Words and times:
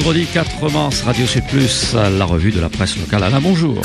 vendredi 0.00 0.26
4 0.32 0.70
mars, 0.70 1.02
Radio 1.02 1.26
C+, 1.26 1.42
la 1.92 2.24
revue 2.24 2.50
de 2.52 2.60
la 2.60 2.70
presse 2.70 2.96
locale. 2.96 3.22
Alain, 3.24 3.40
bonjour. 3.40 3.82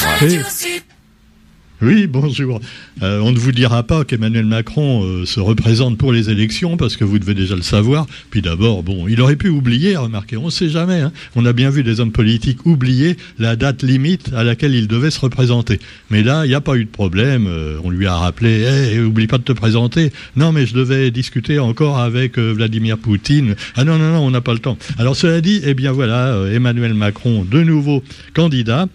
Oui, 1.82 2.08
bonjour. 2.08 2.62
Euh, 3.04 3.20
on 3.20 3.34
ne 3.34 3.38
vous 3.38 3.52
dira 3.52 3.84
pas 3.84 4.06
qu'Emmanuel 4.06 4.46
Macron 4.46 5.04
euh, 5.04 5.26
se 5.26 5.42
représente 5.42 5.98
pour 5.98 6.14
les 6.14 6.30
élections, 6.30 6.78
parce 6.78 6.96
que 6.96 7.04
vous 7.04 7.20
devez 7.20 7.34
déjà 7.34 7.54
le 7.54 7.64
savoir. 7.64 8.08
Puis 8.30 8.42
d'abord, 8.42 8.82
bon, 8.82 9.10
il 9.10 9.20
aurait 9.20 9.36
pu 9.36 9.50
oublier, 9.50 9.98
remarquez, 9.98 10.38
on 10.38 10.46
ne 10.46 10.52
sait 10.52 10.70
jamais. 10.70 11.02
Hein. 11.02 11.12
On 11.36 11.46
a 11.46 11.52
bien 11.52 11.70
vu 11.70 11.84
des 11.84 12.00
hommes 12.00 12.14
politiques 12.14 12.66
oublier 12.66 13.18
la 13.40 13.58
date 13.58 13.84
limite 13.84 14.32
à 14.34 14.46
laquelle 14.46 14.74
il 14.74 14.88
devait 14.88 15.12
se 15.12 15.20
représenter. 15.20 15.80
Mais 16.10 16.24
là, 16.24 16.46
il 16.46 16.48
n'y 16.48 16.56
a 16.56 16.62
pas 16.62 16.78
eu 16.78 16.86
de 16.86 16.90
problème. 16.90 17.46
Euh, 17.46 17.78
on 17.84 17.90
lui 17.90 18.08
a 18.08 18.16
rappelé, 18.16 18.62
hé, 18.94 19.02
oublie 19.02 19.28
pas 19.28 19.38
de 19.38 19.44
te 19.44 19.52
présenter. 19.52 20.14
Non, 20.38 20.54
mais 20.54 20.66
je 20.66 20.76
devais 20.76 21.12
discuter 21.12 21.60
encore 21.60 22.00
avec 22.00 22.40
Vladimir 22.40 22.98
Poutine. 22.98 23.56
Ah 23.76 23.84
non, 23.84 23.98
non, 23.98 24.14
non, 24.14 24.20
on 24.20 24.32
n'a 24.32 24.42
pas 24.42 24.54
le 24.54 24.60
temps. 24.60 24.78
Alors 24.98 25.18
cela 25.18 25.42
dit, 25.42 25.60
eh 25.66 25.74
bien 25.74 25.92
voilà, 25.92 26.38
Emmanuel 26.54 26.94
Macron, 26.94 27.44
de 27.44 27.62
nouveau 27.64 28.02
candidat. 28.34 28.88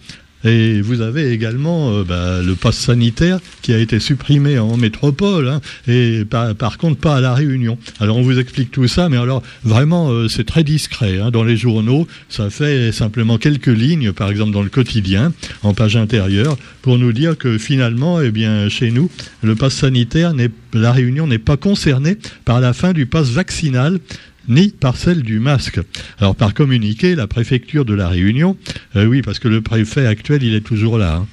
Et 0.45 0.81
vous 0.81 1.03
avez 1.03 1.33
également 1.33 1.93
euh, 1.93 2.05
bah, 2.05 2.41
le 2.43 2.55
pass 2.55 2.77
sanitaire 2.77 3.41
qui 3.63 3.75
a 3.75 3.79
été 3.79 4.01
supprimé 4.01 4.59
en 4.59 4.77
métropole, 4.77 5.49
hein, 5.49 5.61
et 5.87 6.25
par, 6.25 6.79
contre 6.79 6.99
pas 6.99 7.17
à 7.17 7.21
la 7.21 7.35
Réunion. 7.35 7.79
Alors 8.01 8.17
on 8.17 8.23
vous 8.23 8.39
explique 8.39 8.71
tout 8.71 8.89
ça, 8.89 9.09
mais 9.09 9.19
alors 9.19 9.43
vraiment 9.65 10.11
euh, 10.11 10.29
c'est 10.29 10.45
très 10.45 10.65
discret. 10.65 11.21
Hein, 11.21 11.31
dans 11.31 11.45
les 11.45 11.57
journaux, 11.57 12.07
ça 12.29 12.49
fait 12.49 12.91
simplement 12.93 13.37
quelques 13.37 13.67
lignes, 13.67 14.13
par 14.13 14.31
exemple 14.31 14.53
dans 14.53 14.63
le 14.63 14.71
quotidien, 14.71 15.33
en 15.63 15.75
page 15.75 15.97
intérieure, 15.97 16.57
pour 16.83 16.99
nous 16.99 17.13
dire 17.13 17.37
que 17.37 17.59
finalement, 17.59 18.21
eh 18.21 18.31
bien, 18.31 18.69
chez 18.69 18.91
nous, 18.91 19.11
le 19.43 19.55
pass 19.55 19.75
sanitaire, 19.75 20.33
la 20.73 20.93
Réunion 20.93 21.27
n'est 21.27 21.39
pas 21.39 21.57
concernée 21.57 22.17
par 22.45 22.61
la 22.61 22.73
fin 22.73 22.93
du 22.93 23.07
pass 23.07 23.29
vaccinal 23.29 23.99
ni 24.51 24.69
par 24.69 24.97
celle 24.97 25.23
du 25.23 25.41
masque. 25.41 25.81
Alors 26.19 26.37
par 26.37 26.53
communiqué, 26.53 27.15
la 27.15 27.27
préfecture 27.27 27.85
de 27.87 27.95
la 27.95 28.09
Réunion, 28.09 28.57
euh, 28.97 29.07
oui, 29.07 29.23
parce 29.23 29.39
que 29.39 29.49
le 29.49 29.63
préfet 29.63 30.07
actuel, 30.07 30.43
il 30.43 30.55
est 30.55 30.61
toujours 30.61 30.99
là. 30.99 31.17
Hein. 31.17 31.27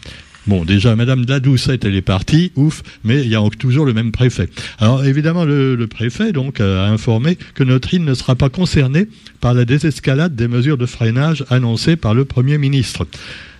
Bon, 0.48 0.64
déjà, 0.64 0.96
Madame 0.96 1.26
Dadoucette, 1.26 1.84
elle 1.84 1.95
est 1.95 2.02
partie, 2.02 2.54
ouf, 2.56 2.82
mais 3.04 3.22
il 3.22 3.28
y 3.28 3.36
a 3.36 3.42
toujours 3.60 3.86
le 3.86 3.94
même 3.94 4.14
préfet. 4.14 4.48
Alors, 4.80 5.04
évidemment, 5.04 5.44
le, 5.44 5.76
préfet 5.88 6.32
donc 6.32 6.62
a 6.62 6.86
informé 6.86 7.38
que 7.54 7.66
notre 7.66 7.94
île 7.94 8.06
ne 8.06 8.14
sera 8.14 8.36
pas 8.36 8.48
concernée 8.48 9.10
par 9.42 9.54
la 9.54 9.66
désescalade 9.66 10.36
des 10.36 10.48
mesures 10.48 10.78
de 10.78 10.86
freinage 10.86 11.44
annoncées 11.50 11.98
par 11.98 12.14
le 12.14 12.23
Premier 12.23 12.58
ministre. 12.58 13.06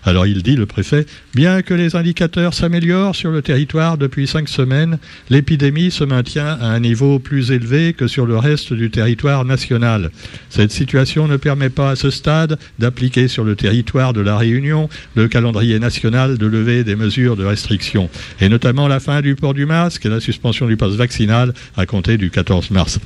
Alors 0.08 0.26
il 0.26 0.42
dit, 0.42 0.56
le 0.56 0.66
préfet, 0.66 1.06
bien 1.36 1.62
que 1.62 1.74
les 1.74 1.98
indicateurs 1.98 2.54
s'améliorent 2.54 3.14
sur 3.14 3.30
le 3.30 3.42
territoire 3.42 3.98
depuis 3.98 4.26
cinq 4.26 4.48
semaines, 4.48 5.00
l'épidémie 5.30 5.92
se 5.92 6.06
maintient 6.06 6.58
à 6.62 6.68
un 6.68 6.80
niveau 6.80 7.20
plus 7.20 7.52
élevé 7.52 7.92
que 7.92 8.08
sur 8.08 8.26
le 8.26 8.38
reste 8.38 8.72
du 8.72 8.90
territoire 8.90 9.44
national. 9.44 10.12
Cette 10.50 10.72
situation 10.72 11.28
ne 11.28 11.36
permet 11.36 11.70
pas 11.70 11.90
à 11.90 11.96
ce 11.98 12.10
stade 12.10 12.58
d'appliquer 12.80 13.28
sur 13.28 13.44
le 13.44 13.58
territoire 13.58 14.14
de 14.14 14.22
la 14.22 14.38
Réunion 14.38 14.88
le 15.16 15.28
calendrier 15.28 15.78
national 15.78 16.38
de 16.38 16.46
levée 16.46 16.86
des 16.86 16.96
mesures 16.96 17.36
de 17.36 17.44
restriction, 17.44 18.10
et 18.40 18.48
notamment 18.48 18.88
la 18.88 19.02
fin 19.02 19.20
du 19.20 19.36
port 19.36 19.54
du 19.54 19.66
masque 19.66 20.06
et 20.06 20.10
la 20.10 20.22
suspension 20.22 20.68
du 20.68 20.78
passe 20.78 20.94
vaccinal 20.94 21.54
à 21.76 21.86
compter 21.86 22.16
du 22.16 22.32
14 22.32 22.72
mars. 22.72 23.00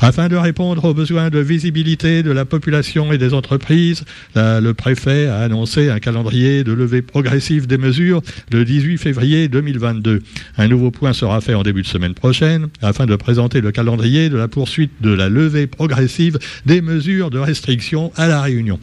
Afin 0.00 0.28
de 0.28 0.36
répondre 0.36 0.86
aux 0.86 0.94
besoins 0.94 1.28
de 1.28 1.38
visibilité 1.38 2.22
de 2.22 2.30
la 2.30 2.46
population 2.46 3.12
et 3.12 3.18
des 3.18 3.34
entreprises, 3.34 4.04
le 4.34 4.72
préfet 4.72 5.26
a 5.26 5.40
annoncé 5.40 5.90
un 5.90 5.98
calendrier 5.98 6.45
de 6.46 6.72
levée 6.72 7.02
progressive 7.02 7.66
des 7.66 7.78
mesures 7.78 8.22
le 8.52 8.64
18 8.64 8.98
février 8.98 9.48
2022. 9.48 10.22
Un 10.58 10.68
nouveau 10.68 10.90
point 10.90 11.12
sera 11.12 11.40
fait 11.40 11.54
en 11.54 11.62
début 11.62 11.82
de 11.82 11.86
semaine 11.86 12.14
prochaine 12.14 12.68
afin 12.82 13.06
de 13.06 13.16
présenter 13.16 13.60
le 13.60 13.72
calendrier 13.72 14.28
de 14.28 14.36
la 14.36 14.48
poursuite 14.48 14.92
de 15.00 15.10
la 15.10 15.28
levée 15.28 15.66
progressive 15.66 16.38
des 16.64 16.80
mesures 16.80 17.30
de 17.30 17.38
restriction 17.38 18.12
à 18.16 18.28
la 18.28 18.40
Réunion. 18.42 18.78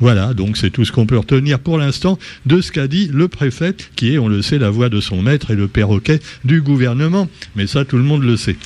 Voilà, 0.00 0.34
donc 0.34 0.56
c'est 0.56 0.70
tout 0.70 0.84
ce 0.84 0.92
qu'on 0.92 1.06
peut 1.06 1.18
retenir 1.18 1.58
pour 1.60 1.78
l'instant 1.78 2.18
de 2.46 2.60
ce 2.60 2.72
qu'a 2.72 2.88
dit 2.88 3.08
le 3.12 3.28
préfet, 3.28 3.74
qui 3.96 4.14
est, 4.14 4.18
on 4.18 4.28
le 4.28 4.42
sait, 4.42 4.58
la 4.58 4.70
voix 4.70 4.88
de 4.88 5.00
son 5.00 5.22
maître 5.22 5.50
et 5.50 5.54
le 5.54 5.68
perroquet 5.68 6.20
du 6.44 6.62
gouvernement. 6.62 7.28
Mais 7.54 7.66
ça, 7.66 7.84
tout 7.84 7.96
le 7.96 8.02
monde 8.02 8.24
le 8.24 8.36
sait. 8.36 8.56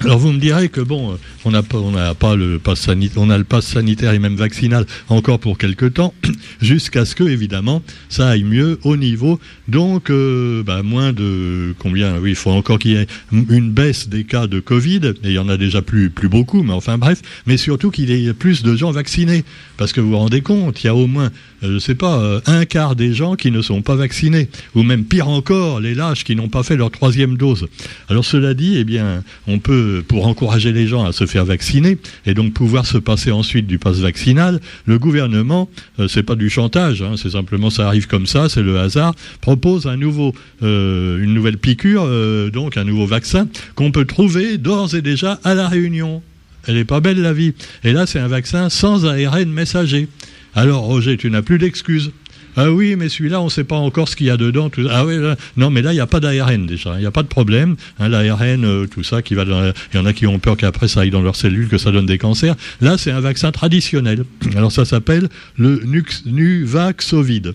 Alors 0.00 0.18
vous 0.18 0.32
me 0.32 0.38
direz 0.38 0.68
que 0.68 0.80
bon, 0.80 1.12
euh, 1.12 1.16
on 1.44 1.50
n'a 1.50 1.62
pas, 1.62 1.78
on 1.78 2.14
pas 2.14 2.36
le 2.36 2.58
pass 2.58 2.80
sanitaire, 2.80 3.22
on 3.22 3.30
a 3.30 3.38
le 3.38 3.44
pass 3.44 3.66
sanitaire 3.66 4.12
et 4.12 4.18
même 4.18 4.36
vaccinal 4.36 4.86
encore 5.08 5.38
pour 5.38 5.56
quelques 5.56 5.94
temps, 5.94 6.12
jusqu'à 6.60 7.04
ce 7.04 7.14
que 7.14 7.24
évidemment 7.24 7.82
ça 8.08 8.28
aille 8.28 8.44
mieux 8.44 8.78
au 8.82 8.96
niveau. 8.96 9.40
Donc 9.68 10.10
euh, 10.10 10.62
bah, 10.62 10.82
moins 10.82 11.12
de 11.12 11.74
combien 11.78 12.18
Oui, 12.18 12.30
il 12.30 12.36
faut 12.36 12.50
encore 12.50 12.78
qu'il 12.78 12.92
y 12.92 12.96
ait 12.96 13.06
une 13.32 13.70
baisse 13.70 14.08
des 14.08 14.24
cas 14.24 14.46
de 14.46 14.60
Covid. 14.60 15.00
Et 15.22 15.28
il 15.28 15.32
y 15.32 15.38
en 15.38 15.48
a 15.48 15.56
déjà 15.56 15.80
plus, 15.80 16.10
plus 16.10 16.28
beaucoup, 16.28 16.62
mais 16.62 16.72
enfin 16.72 16.98
bref. 16.98 17.22
Mais 17.46 17.56
surtout 17.56 17.90
qu'il 17.90 18.10
y 18.10 18.28
ait 18.28 18.34
plus 18.34 18.62
de 18.62 18.76
gens 18.76 18.90
vaccinés, 18.90 19.44
parce 19.76 19.92
que 19.92 20.00
vous 20.00 20.10
vous 20.10 20.18
rendez 20.18 20.42
compte, 20.42 20.82
il 20.82 20.86
y 20.86 20.90
a 20.90 20.94
au 20.94 21.06
moins, 21.06 21.30
euh, 21.62 21.68
je 21.68 21.72
ne 21.72 21.78
sais 21.78 21.94
pas, 21.94 22.40
un 22.46 22.64
quart 22.64 22.96
des 22.96 23.14
gens 23.14 23.36
qui 23.36 23.50
ne 23.50 23.62
sont 23.62 23.80
pas 23.80 23.96
vaccinés, 23.96 24.48
ou 24.74 24.82
même 24.82 25.04
pire 25.04 25.28
encore, 25.28 25.80
les 25.80 25.94
lâches 25.94 26.24
qui 26.24 26.36
n'ont 26.36 26.48
pas 26.48 26.62
fait 26.62 26.76
leur 26.76 26.90
troisième 26.90 27.36
dose. 27.36 27.68
Alors 28.08 28.24
cela 28.24 28.54
dit, 28.54 28.76
eh 28.76 28.84
bien, 28.84 29.22
on 29.46 29.58
peut 29.58 29.83
pour 30.08 30.26
encourager 30.26 30.72
les 30.72 30.86
gens 30.86 31.04
à 31.04 31.12
se 31.12 31.26
faire 31.26 31.44
vacciner 31.44 31.98
et 32.26 32.34
donc 32.34 32.52
pouvoir 32.52 32.86
se 32.86 32.98
passer 32.98 33.30
ensuite 33.30 33.66
du 33.66 33.78
pass 33.78 33.98
vaccinal, 33.98 34.60
le 34.86 34.98
gouvernement, 34.98 35.68
euh, 35.98 36.08
c'est 36.08 36.22
pas 36.22 36.34
du 36.34 36.50
chantage, 36.50 37.02
hein, 37.02 37.14
c'est 37.16 37.30
simplement 37.30 37.70
ça 37.70 37.86
arrive 37.86 38.06
comme 38.06 38.26
ça, 38.26 38.48
c'est 38.48 38.62
le 38.62 38.78
hasard, 38.78 39.14
propose 39.40 39.86
un 39.86 39.96
nouveau, 39.96 40.34
euh, 40.62 41.22
une 41.22 41.34
nouvelle 41.34 41.58
piqûre, 41.58 42.04
euh, 42.06 42.50
donc 42.50 42.76
un 42.76 42.84
nouveau 42.84 43.06
vaccin 43.06 43.48
qu'on 43.74 43.90
peut 43.90 44.04
trouver 44.04 44.58
d'ores 44.58 44.94
et 44.94 45.02
déjà 45.02 45.40
à 45.44 45.54
la 45.54 45.68
Réunion. 45.68 46.22
Elle 46.66 46.76
n'est 46.76 46.84
pas 46.84 47.00
belle 47.00 47.20
la 47.20 47.34
vie. 47.34 47.52
Et 47.82 47.92
là, 47.92 48.06
c'est 48.06 48.18
un 48.18 48.28
vaccin 48.28 48.70
sans 48.70 49.04
ARN 49.04 49.50
messager. 49.50 50.08
Alors 50.54 50.82
Roger, 50.82 51.16
tu 51.16 51.30
n'as 51.30 51.42
plus 51.42 51.58
d'excuses. 51.58 52.12
Ah 52.56 52.70
oui, 52.70 52.96
mais 52.96 53.08
celui-là, 53.08 53.40
on 53.40 53.46
ne 53.46 53.50
sait 53.50 53.64
pas 53.64 53.76
encore 53.76 54.08
ce 54.08 54.16
qu'il 54.16 54.26
y 54.26 54.30
a 54.30 54.36
dedans. 54.36 54.70
Ah 54.90 55.04
oui, 55.04 55.16
non, 55.56 55.70
mais 55.70 55.82
là, 55.82 55.92
il 55.92 55.96
n'y 55.96 56.00
a 56.00 56.06
pas 56.06 56.20
d'ARN 56.20 56.66
déjà. 56.66 56.94
Il 56.94 57.00
n'y 57.00 57.06
a 57.06 57.10
pas 57.10 57.22
de 57.22 57.28
problème. 57.28 57.76
Hein, 57.98 58.08
L'ARN, 58.08 58.64
euh, 58.64 58.86
tout 58.86 59.02
ça, 59.02 59.22
qui 59.22 59.34
va 59.34 59.44
il 59.44 59.96
y 59.96 59.98
en 59.98 60.06
a 60.06 60.12
qui 60.12 60.26
ont 60.26 60.38
peur 60.38 60.56
qu'après 60.56 60.88
ça 60.88 61.00
aille 61.00 61.10
dans 61.10 61.20
leurs 61.20 61.36
cellules, 61.36 61.68
que 61.68 61.78
ça 61.78 61.90
donne 61.90 62.06
des 62.06 62.18
cancers. 62.18 62.54
Là, 62.80 62.96
c'est 62.98 63.10
un 63.10 63.20
vaccin 63.20 63.52
traditionnel. 63.52 64.24
Alors 64.56 64.72
ça 64.72 64.84
s'appelle 64.84 65.28
le 65.56 65.82
Nuvaxovid. 66.26 67.54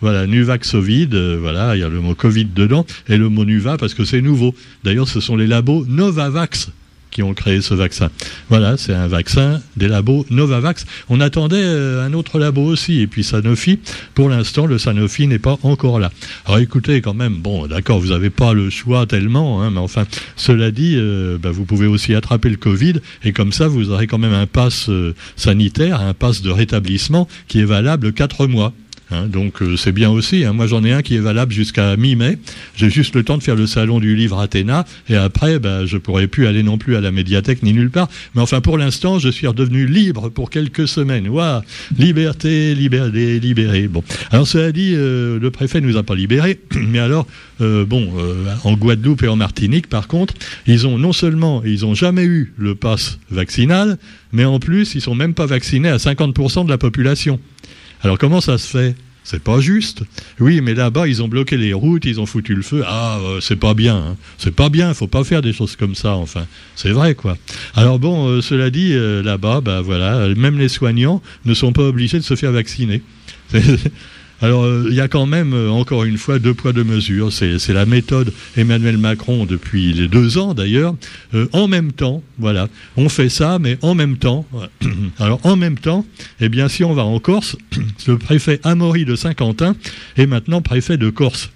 Voilà, 0.00 0.26
Nuvaxovid, 0.26 1.14
euh, 1.14 1.38
voilà, 1.40 1.76
il 1.76 1.80
y 1.80 1.82
a 1.82 1.88
le 1.88 2.00
mot 2.00 2.14
Covid 2.14 2.46
dedans, 2.46 2.84
et 3.08 3.16
le 3.16 3.30
mot 3.30 3.44
Nuva 3.44 3.78
parce 3.78 3.94
que 3.94 4.04
c'est 4.04 4.20
nouveau. 4.20 4.54
D'ailleurs, 4.82 5.08
ce 5.08 5.20
sont 5.20 5.36
les 5.36 5.46
labos 5.46 5.86
Novavax 5.88 6.70
qui 7.14 7.22
ont 7.22 7.32
créé 7.32 7.62
ce 7.62 7.72
vaccin. 7.72 8.10
Voilà, 8.50 8.76
c'est 8.76 8.92
un 8.92 9.06
vaccin 9.06 9.62
des 9.76 9.88
labos 9.88 10.26
Novavax. 10.30 10.84
On 11.08 11.20
attendait 11.20 11.62
euh, 11.62 12.04
un 12.04 12.12
autre 12.12 12.38
labo 12.38 12.62
aussi, 12.62 13.00
et 13.00 13.06
puis 13.06 13.22
Sanofi. 13.22 13.78
Pour 14.14 14.28
l'instant, 14.28 14.66
le 14.66 14.78
Sanofi 14.78 15.26
n'est 15.28 15.38
pas 15.38 15.56
encore 15.62 16.00
là. 16.00 16.10
Alors 16.44 16.58
écoutez, 16.58 17.00
quand 17.00 17.14
même, 17.14 17.36
bon, 17.36 17.66
d'accord, 17.68 18.00
vous 18.00 18.08
n'avez 18.08 18.30
pas 18.30 18.52
le 18.52 18.68
choix 18.68 19.06
tellement, 19.06 19.62
hein, 19.62 19.70
mais 19.70 19.78
enfin, 19.78 20.04
cela 20.36 20.72
dit, 20.72 20.94
euh, 20.96 21.38
bah, 21.40 21.52
vous 21.52 21.64
pouvez 21.64 21.86
aussi 21.86 22.14
attraper 22.14 22.50
le 22.50 22.56
Covid, 22.56 22.94
et 23.22 23.32
comme 23.32 23.52
ça, 23.52 23.68
vous 23.68 23.90
aurez 23.90 24.08
quand 24.08 24.18
même 24.18 24.34
un 24.34 24.48
pass 24.48 24.88
euh, 24.88 25.14
sanitaire, 25.36 26.00
un 26.00 26.14
pass 26.14 26.42
de 26.42 26.50
rétablissement 26.50 27.28
qui 27.46 27.60
est 27.60 27.64
valable 27.64 28.12
4 28.12 28.48
mois. 28.48 28.72
Hein, 29.10 29.26
donc 29.26 29.60
euh, 29.60 29.76
c'est 29.76 29.92
bien 29.92 30.10
aussi. 30.10 30.44
Hein. 30.44 30.52
Moi 30.54 30.66
j'en 30.66 30.82
ai 30.82 30.92
un 30.92 31.02
qui 31.02 31.16
est 31.16 31.20
valable 31.20 31.52
jusqu'à 31.52 31.96
mi-mai. 31.96 32.38
J'ai 32.74 32.88
juste 32.88 33.14
le 33.14 33.22
temps 33.22 33.36
de 33.36 33.42
faire 33.42 33.54
le 33.54 33.66
salon 33.66 34.00
du 34.00 34.16
livre 34.16 34.38
Athéna 34.38 34.86
et 35.08 35.16
après 35.16 35.58
bah, 35.58 35.84
je 35.84 35.98
pourrais 35.98 36.26
plus 36.26 36.46
aller 36.46 36.62
non 36.62 36.78
plus 36.78 36.96
à 36.96 37.00
la 37.00 37.10
médiathèque 37.10 37.62
ni 37.62 37.72
nulle 37.72 37.90
part. 37.90 38.08
Mais 38.34 38.40
enfin 38.40 38.60
pour 38.60 38.78
l'instant 38.78 39.18
je 39.18 39.28
suis 39.28 39.46
redevenu 39.46 39.86
libre 39.86 40.30
pour 40.30 40.48
quelques 40.48 40.88
semaines. 40.88 41.28
Waouh 41.28 41.62
Liberté, 41.98 42.74
liberté, 42.74 43.40
libéré. 43.40 43.88
Bon. 43.88 44.02
Alors 44.30 44.46
cela 44.46 44.72
dit, 44.72 44.94
euh, 44.94 45.38
le 45.38 45.50
préfet 45.50 45.80
nous 45.80 45.96
a 45.96 46.02
pas 46.02 46.14
libérés, 46.14 46.60
mais 46.88 46.98
alors 46.98 47.26
euh, 47.60 47.84
bon, 47.84 48.10
en 48.64 48.72
Guadeloupe 48.74 49.22
et 49.22 49.28
en 49.28 49.36
Martinique 49.36 49.88
par 49.88 50.08
contre, 50.08 50.34
ils 50.66 50.86
ont 50.86 50.98
non 50.98 51.12
seulement 51.12 51.62
ils 51.64 51.84
ont 51.84 51.94
jamais 51.94 52.24
eu 52.24 52.52
le 52.56 52.74
pass 52.74 53.18
vaccinal, 53.30 53.98
mais 54.32 54.44
en 54.44 54.58
plus 54.58 54.94
ils 54.94 55.00
sont 55.00 55.14
même 55.14 55.34
pas 55.34 55.46
vaccinés 55.46 55.90
à 55.90 55.98
50% 55.98 56.64
de 56.64 56.70
la 56.70 56.78
population. 56.78 57.38
Alors 58.04 58.18
comment 58.18 58.42
ça 58.42 58.58
se 58.58 58.68
fait? 58.68 58.94
C'est 59.26 59.42
pas 59.42 59.58
juste. 59.58 60.02
Oui, 60.38 60.60
mais 60.60 60.74
là-bas, 60.74 61.08
ils 61.08 61.22
ont 61.22 61.28
bloqué 61.28 61.56
les 61.56 61.72
routes, 61.72 62.04
ils 62.04 62.20
ont 62.20 62.26
foutu 62.26 62.54
le 62.54 62.60
feu. 62.60 62.84
Ah, 62.86 63.18
euh, 63.22 63.40
c'est 63.40 63.56
pas 63.56 63.72
bien. 63.72 63.96
Hein. 63.96 64.16
C'est 64.36 64.54
pas 64.54 64.68
bien. 64.68 64.90
Il 64.90 64.94
faut 64.94 65.06
pas 65.06 65.24
faire 65.24 65.40
des 65.40 65.54
choses 65.54 65.76
comme 65.76 65.94
ça. 65.94 66.12
Enfin, 66.16 66.46
c'est 66.76 66.90
vrai, 66.90 67.14
quoi. 67.14 67.38
Alors 67.74 67.98
bon, 67.98 68.28
euh, 68.28 68.42
cela 68.42 68.68
dit, 68.68 68.92
euh, 68.92 69.22
là-bas, 69.22 69.62
bah 69.62 69.80
voilà, 69.80 70.28
même 70.36 70.58
les 70.58 70.68
soignants 70.68 71.22
ne 71.46 71.54
sont 71.54 71.72
pas 71.72 71.84
obligés 71.84 72.18
de 72.18 72.24
se 72.24 72.36
faire 72.36 72.52
vacciner. 72.52 73.00
Alors, 74.44 74.64
euh, 74.64 74.88
il 74.90 74.94
y 74.94 75.00
a 75.00 75.08
quand 75.08 75.24
même, 75.24 75.54
euh, 75.54 75.70
encore 75.70 76.04
une 76.04 76.18
fois, 76.18 76.38
deux 76.38 76.52
poids, 76.52 76.74
deux 76.74 76.84
mesures. 76.84 77.32
C'est 77.32 77.72
la 77.72 77.86
méthode 77.86 78.30
Emmanuel 78.58 78.98
Macron 78.98 79.46
depuis 79.46 79.94
les 79.94 80.06
deux 80.06 80.36
ans, 80.36 80.52
d'ailleurs. 80.52 80.94
Euh, 81.32 81.48
en 81.52 81.66
même 81.66 81.92
temps, 81.92 82.22
voilà, 82.38 82.68
on 82.98 83.08
fait 83.08 83.30
ça, 83.30 83.58
mais 83.58 83.78
en 83.80 83.94
même 83.94 84.18
temps, 84.18 84.44
alors 85.18 85.40
en 85.44 85.56
même 85.56 85.78
temps, 85.78 86.04
eh 86.42 86.50
bien, 86.50 86.68
si 86.68 86.84
on 86.84 86.92
va 86.92 87.04
en 87.04 87.18
Corse, 87.20 87.56
le 88.06 88.18
préfet 88.18 88.60
Amaury 88.64 89.06
de 89.06 89.16
Saint-Quentin 89.16 89.76
est 90.18 90.26
maintenant 90.26 90.60
préfet 90.60 90.98
de 90.98 91.08
Corse. 91.08 91.50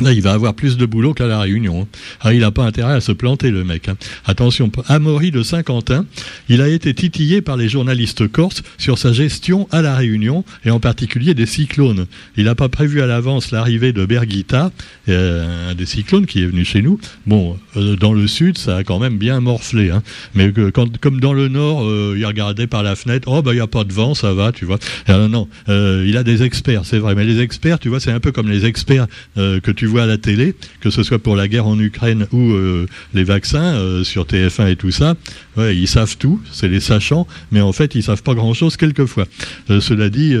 Là, 0.00 0.12
il 0.12 0.22
va 0.22 0.32
avoir 0.32 0.54
plus 0.54 0.76
de 0.76 0.86
boulot 0.86 1.14
qu'à 1.14 1.26
la 1.26 1.40
Réunion. 1.40 1.86
Ah, 2.20 2.34
il 2.34 2.40
n'a 2.40 2.50
pas 2.50 2.64
intérêt 2.64 2.94
à 2.94 3.00
se 3.00 3.12
planter, 3.12 3.50
le 3.50 3.62
mec. 3.62 3.88
Hein. 3.88 3.96
Attention, 4.24 4.70
Amaury 4.88 5.30
de 5.30 5.42
Saint-Quentin, 5.42 6.04
il 6.48 6.60
a 6.60 6.68
été 6.68 6.94
titillé 6.94 7.42
par 7.42 7.56
les 7.56 7.68
journalistes 7.68 8.26
corses 8.26 8.62
sur 8.76 8.98
sa 8.98 9.12
gestion 9.12 9.68
à 9.70 9.82
la 9.82 9.94
Réunion, 9.94 10.44
et 10.64 10.70
en 10.70 10.80
particulier 10.80 11.34
des 11.34 11.46
cyclones. 11.46 12.06
Il 12.36 12.44
n'a 12.44 12.54
pas 12.54 12.68
prévu 12.68 13.02
à 13.02 13.06
l'avance 13.06 13.52
l'arrivée 13.52 13.92
de 13.92 14.04
Berguita, 14.04 14.72
euh, 15.08 15.70
un 15.70 15.74
des 15.74 15.86
cyclones 15.86 16.26
qui 16.26 16.42
est 16.42 16.46
venu 16.46 16.64
chez 16.64 16.82
nous. 16.82 16.98
Bon, 17.26 17.56
euh, 17.76 17.96
dans 17.96 18.12
le 18.12 18.26
sud, 18.26 18.58
ça 18.58 18.78
a 18.78 18.84
quand 18.84 18.98
même 18.98 19.18
bien 19.18 19.40
morflé. 19.40 19.90
Hein. 19.90 20.02
Mais 20.34 20.52
comme 20.72 21.20
dans 21.20 21.32
le 21.32 21.48
nord, 21.48 21.84
euh, 21.84 22.16
il 22.18 22.26
regardait 22.26 22.66
par 22.66 22.82
la 22.82 22.96
fenêtre, 22.96 23.28
oh, 23.30 23.42
bah, 23.42 23.52
il 23.52 23.56
n'y 23.56 23.60
a 23.60 23.66
pas 23.66 23.84
de 23.84 23.92
vent, 23.92 24.14
ça 24.14 24.32
va, 24.32 24.50
tu 24.50 24.64
vois. 24.64 24.78
non, 25.08 25.48
il 25.68 26.16
a 26.16 26.22
des 26.24 26.42
experts, 26.42 26.82
c'est 26.84 26.98
vrai. 26.98 27.14
Mais 27.14 27.24
les 27.24 27.40
experts, 27.40 27.78
tu 27.78 27.88
vois, 27.88 28.00
c'est 28.00 28.12
un 28.12 28.20
peu 28.20 28.32
comme 28.32 28.48
les 28.48 28.66
experts 28.66 29.06
que 29.36 29.70
tu 29.70 29.83
tu 29.84 29.90
vois 29.90 30.04
à 30.04 30.06
la 30.06 30.16
télé, 30.16 30.54
que 30.80 30.88
ce 30.88 31.02
soit 31.02 31.18
pour 31.18 31.36
la 31.36 31.46
guerre 31.46 31.66
en 31.66 31.78
Ukraine 31.78 32.26
ou 32.32 32.52
euh, 32.52 32.86
les 33.12 33.22
vaccins 33.22 33.74
euh, 33.74 34.02
sur 34.02 34.24
TF1 34.24 34.70
et 34.70 34.76
tout 34.76 34.90
ça, 34.90 35.14
ils 35.58 35.86
savent 35.86 36.16
tout, 36.16 36.40
c'est 36.52 36.68
les 36.68 36.80
sachants, 36.80 37.26
mais 37.52 37.60
en 37.60 37.74
fait 37.74 37.94
ils 37.94 38.02
savent 38.02 38.22
pas 38.22 38.32
grand-chose 38.32 38.78
quelquefois. 38.78 39.26
Euh, 39.68 39.82
cela 39.82 40.08
dit, 40.08 40.34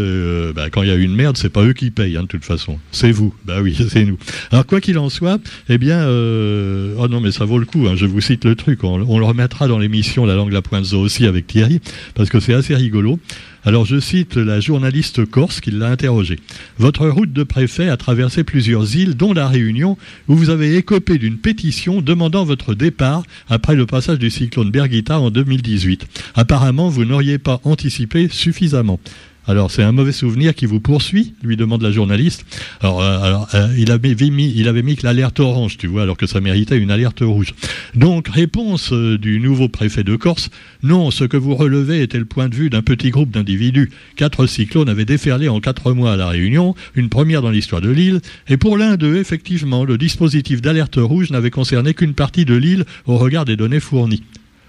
bah, 0.54 0.70
quand 0.70 0.82
il 0.82 0.88
y 0.88 0.92
a 0.92 0.94
une 0.94 1.14
merde, 1.14 1.36
c'est 1.36 1.50
pas 1.50 1.62
eux 1.62 1.74
qui 1.74 1.90
payent 1.90 2.16
hein, 2.16 2.22
de 2.22 2.26
toute 2.26 2.46
façon, 2.46 2.78
c'est 2.90 3.10
vous. 3.10 3.34
Bah 3.44 3.58
oui, 3.60 3.76
c'est 3.90 4.06
nous. 4.06 4.16
Alors 4.50 4.64
quoi 4.64 4.80
qu'il 4.80 4.96
en 4.96 5.10
soit, 5.10 5.38
eh 5.68 5.76
bien, 5.76 6.08
oh 6.08 7.06
non 7.08 7.20
mais 7.20 7.30
ça 7.30 7.44
vaut 7.44 7.58
le 7.58 7.66
coup. 7.66 7.86
Hein, 7.86 7.96
je 7.96 8.06
vous 8.06 8.22
cite 8.22 8.46
le 8.46 8.54
truc, 8.54 8.82
on, 8.82 8.96
le 8.96 9.24
remettra 9.26 9.68
dans 9.68 9.78
l'émission 9.78 10.24
La 10.24 10.36
langue 10.36 10.52
la 10.52 10.62
pointe 10.62 10.90
aussi 10.94 11.26
avec 11.26 11.48
Thierry, 11.48 11.82
parce 12.14 12.30
que 12.30 12.40
c'est 12.40 12.54
assez 12.54 12.74
rigolo. 12.74 13.18
Alors 13.66 13.86
je 13.86 13.98
cite 13.98 14.36
la 14.36 14.60
journaliste 14.60 15.24
corse 15.24 15.60
qui 15.60 15.70
l'a 15.70 15.88
interrogé. 15.88 16.38
Votre 16.76 17.08
route 17.08 17.32
de 17.32 17.42
préfet 17.44 17.88
a 17.88 17.96
traversé 17.96 18.44
plusieurs 18.44 18.94
îles, 18.94 19.14
dont 19.14 19.32
la 19.32 19.48
Réunion, 19.48 19.96
où 20.28 20.34
vous 20.34 20.50
avez 20.50 20.76
écopé 20.76 21.16
d'une 21.16 21.38
pétition 21.38 22.02
demandant 22.02 22.44
votre 22.44 22.74
départ 22.74 23.22
après 23.48 23.74
le 23.74 23.86
passage 23.86 24.18
du 24.18 24.28
cyclone 24.28 24.70
Bergita 24.70 25.18
en 25.18 25.30
2018. 25.30 26.06
Apparemment, 26.34 26.90
vous 26.90 27.06
n'auriez 27.06 27.38
pas 27.38 27.60
anticipé 27.64 28.28
suffisamment. 28.28 29.00
Alors, 29.46 29.70
c'est 29.70 29.82
un 29.82 29.92
mauvais 29.92 30.12
souvenir 30.12 30.54
qui 30.54 30.64
vous 30.64 30.80
poursuit 30.80 31.34
lui 31.42 31.56
demande 31.56 31.82
la 31.82 31.90
journaliste. 31.90 32.46
Alors, 32.80 33.02
euh, 33.02 33.36
euh, 33.54 33.74
il, 33.76 33.90
avait 33.90 34.14
mis, 34.14 34.52
il 34.56 34.68
avait 34.68 34.82
mis 34.82 34.96
que 34.96 35.04
l'alerte 35.04 35.38
orange, 35.38 35.76
tu 35.76 35.86
vois, 35.86 36.02
alors 36.02 36.16
que 36.16 36.26
ça 36.26 36.40
méritait 36.40 36.78
une 36.78 36.90
alerte 36.90 37.20
rouge. 37.20 37.54
Donc, 37.94 38.28
réponse 38.28 38.92
euh, 38.92 39.18
du 39.18 39.40
nouveau 39.40 39.68
préfet 39.68 40.02
de 40.02 40.16
Corse. 40.16 40.48
Non, 40.82 41.10
ce 41.10 41.24
que 41.24 41.36
vous 41.36 41.54
relevez 41.54 42.02
était 42.02 42.18
le 42.18 42.24
point 42.24 42.48
de 42.48 42.54
vue 42.54 42.70
d'un 42.70 42.80
petit 42.80 43.10
groupe 43.10 43.30
d'individus. 43.30 43.90
Quatre 44.16 44.46
cyclones 44.46 44.88
avaient 44.88 45.04
déferlé 45.04 45.48
en 45.48 45.60
quatre 45.60 45.92
mois 45.92 46.12
à 46.12 46.16
La 46.16 46.28
Réunion, 46.28 46.74
une 46.94 47.10
première 47.10 47.42
dans 47.42 47.50
l'histoire 47.50 47.82
de 47.82 47.90
l'île, 47.90 48.20
et 48.48 48.56
pour 48.56 48.78
l'un 48.78 48.96
d'eux, 48.96 49.16
effectivement, 49.16 49.84
le 49.84 49.98
dispositif 49.98 50.62
d'alerte 50.62 50.96
rouge 50.96 51.30
n'avait 51.30 51.50
concerné 51.50 51.92
qu'une 51.92 52.14
partie 52.14 52.46
de 52.46 52.54
l'île 52.54 52.84
au 53.06 53.18
regard 53.18 53.44
des 53.44 53.56
données 53.56 53.80
fournies. 53.80 54.22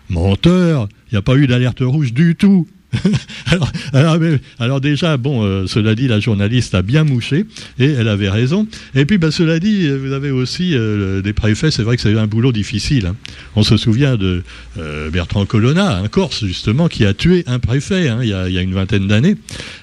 Menteur, 0.09 0.89
il 1.11 1.15
n'y 1.15 1.17
a 1.17 1.21
pas 1.21 1.35
eu 1.35 1.47
d'alerte 1.47 1.79
rouge 1.81 2.13
du 2.13 2.35
tout. 2.35 2.67
alors, 4.59 4.81
déjà, 4.81 5.17
bon, 5.17 5.43
euh, 5.43 5.67
cela 5.67 5.95
dit, 5.95 6.07
la 6.07 6.19
journaliste 6.19 6.75
a 6.75 6.81
bien 6.81 7.03
mouché 7.03 7.45
et 7.79 7.91
elle 7.91 8.07
avait 8.07 8.29
raison. 8.29 8.67
Et 8.95 9.05
puis, 9.05 9.17
ben, 9.17 9.31
cela 9.31 9.59
dit, 9.59 9.89
vous 9.89 10.13
avez 10.13 10.31
aussi 10.31 10.75
euh, 10.75 11.21
des 11.21 11.33
préfets, 11.33 11.71
c'est 11.71 11.83
vrai 11.83 11.95
que 11.95 12.01
c'est 12.01 12.17
un 12.17 12.27
boulot 12.27 12.51
difficile. 12.51 13.07
Hein. 13.07 13.15
On 13.55 13.63
se 13.63 13.77
souvient 13.77 14.15
de 14.15 14.43
euh, 14.77 15.09
Bertrand 15.09 15.45
Colonna, 15.45 15.97
un 15.97 16.07
Corse, 16.07 16.45
justement, 16.45 16.87
qui 16.87 17.05
a 17.05 17.13
tué 17.13 17.43
un 17.47 17.59
préfet 17.59 18.09
hein, 18.09 18.19
il, 18.21 18.29
y 18.29 18.33
a, 18.33 18.61
une 18.61 18.73
vingtaine 18.73 19.07
d'années, 19.07 19.35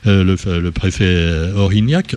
le, 0.04 0.70
préfet 0.70 1.50
Orignac. 1.54 2.16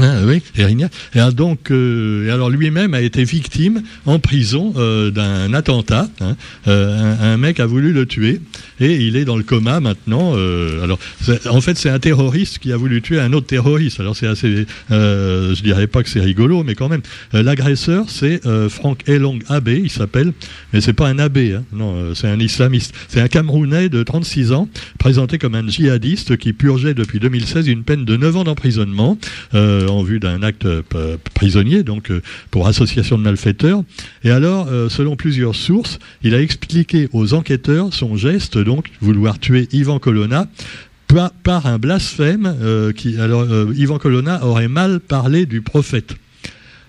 Ah, 0.00 0.20
oui, 0.24 0.40
Erignac. 0.56 0.90
Et 1.14 1.20
donc, 1.34 1.70
euh, 1.70 2.32
alors 2.32 2.48
lui-même 2.48 2.94
a 2.94 3.02
été 3.02 3.24
victime 3.24 3.82
en 4.06 4.18
prison 4.18 4.72
euh, 4.76 5.10
d'un 5.10 5.52
attentat. 5.52 6.08
Hein. 6.20 6.36
Euh, 6.66 7.34
un, 7.34 7.36
mec 7.36 7.60
a 7.60 7.66
voulu 7.66 7.92
le 7.92 8.06
tuer 8.06 8.40
et 8.80 8.94
il 8.94 9.16
est 9.16 9.26
dans 9.26 9.36
le 9.36 9.42
coma 9.42 9.80
maintenant. 9.80 10.34
Alors, 10.82 10.98
en 11.50 11.60
fait, 11.60 11.76
c'est 11.76 11.90
un 11.90 11.98
terroriste 11.98 12.58
qui 12.58 12.72
a 12.72 12.76
voulu 12.76 13.02
tuer 13.02 13.20
un 13.20 13.32
autre 13.34 13.46
terroriste. 13.46 14.00
Alors, 14.00 14.16
c'est 14.16 14.26
assez, 14.26 14.66
je 14.90 15.62
dirais 15.62 15.86
pas 15.86 16.02
que 16.02 16.08
c'est 16.08 16.20
rigolo, 16.20 16.64
mais 16.64 16.74
quand 16.74 16.88
même, 16.88 17.02
l'agresseur, 17.32 18.06
c'est 18.08 18.40
Franck 18.68 19.08
Elong 19.08 19.40
Abbé, 19.48 19.80
il 19.84 19.90
s'appelle, 19.90 20.32
mais 20.72 20.80
c'est 20.80 20.92
pas 20.92 21.08
un 21.08 21.18
abbé, 21.18 21.54
hein. 21.54 21.64
non, 21.72 22.14
c'est 22.14 22.28
un 22.28 22.38
islamiste. 22.38 22.94
C'est 23.08 23.20
un 23.20 23.28
Camerounais 23.28 23.88
de 23.88 24.02
36 24.02 24.52
ans, 24.52 24.68
présenté 24.98 25.38
comme 25.38 25.54
un 25.54 25.66
djihadiste 25.66 26.36
qui 26.36 26.52
purgeait 26.52 26.94
depuis 26.94 27.18
2016 27.18 27.68
une 27.68 27.84
peine 27.84 28.04
de 28.04 28.16
9 28.16 28.36
ans 28.36 28.44
d'emprisonnement. 28.44 29.18
En 29.88 30.02
vue 30.02 30.20
d'un 30.20 30.42
acte 30.42 30.66
euh, 30.66 31.16
prisonnier, 31.34 31.82
donc 31.82 32.10
euh, 32.10 32.20
pour 32.50 32.66
association 32.66 33.18
de 33.18 33.22
malfaiteurs. 33.22 33.82
Et 34.24 34.30
alors, 34.30 34.68
selon 34.90 35.16
plusieurs 35.16 35.54
sources, 35.54 35.98
il 36.22 36.34
a 36.34 36.40
expliqué 36.40 37.08
aux 37.12 37.34
enquêteurs 37.34 37.92
son 37.92 38.16
geste, 38.16 38.58
donc 38.58 38.90
vouloir 39.00 39.38
tuer 39.38 39.68
Ivan 39.72 39.98
Colonna, 39.98 40.46
par, 41.44 41.66
un 41.66 41.78
blasphème 41.78 42.56
qui 42.96 43.18
alors 43.18 43.46
Ivan 43.74 43.98
Colonna 43.98 44.44
aurait 44.44 44.68
mal 44.68 45.00
parlé 45.00 45.44
du 45.44 45.60
prophète. 45.60 46.14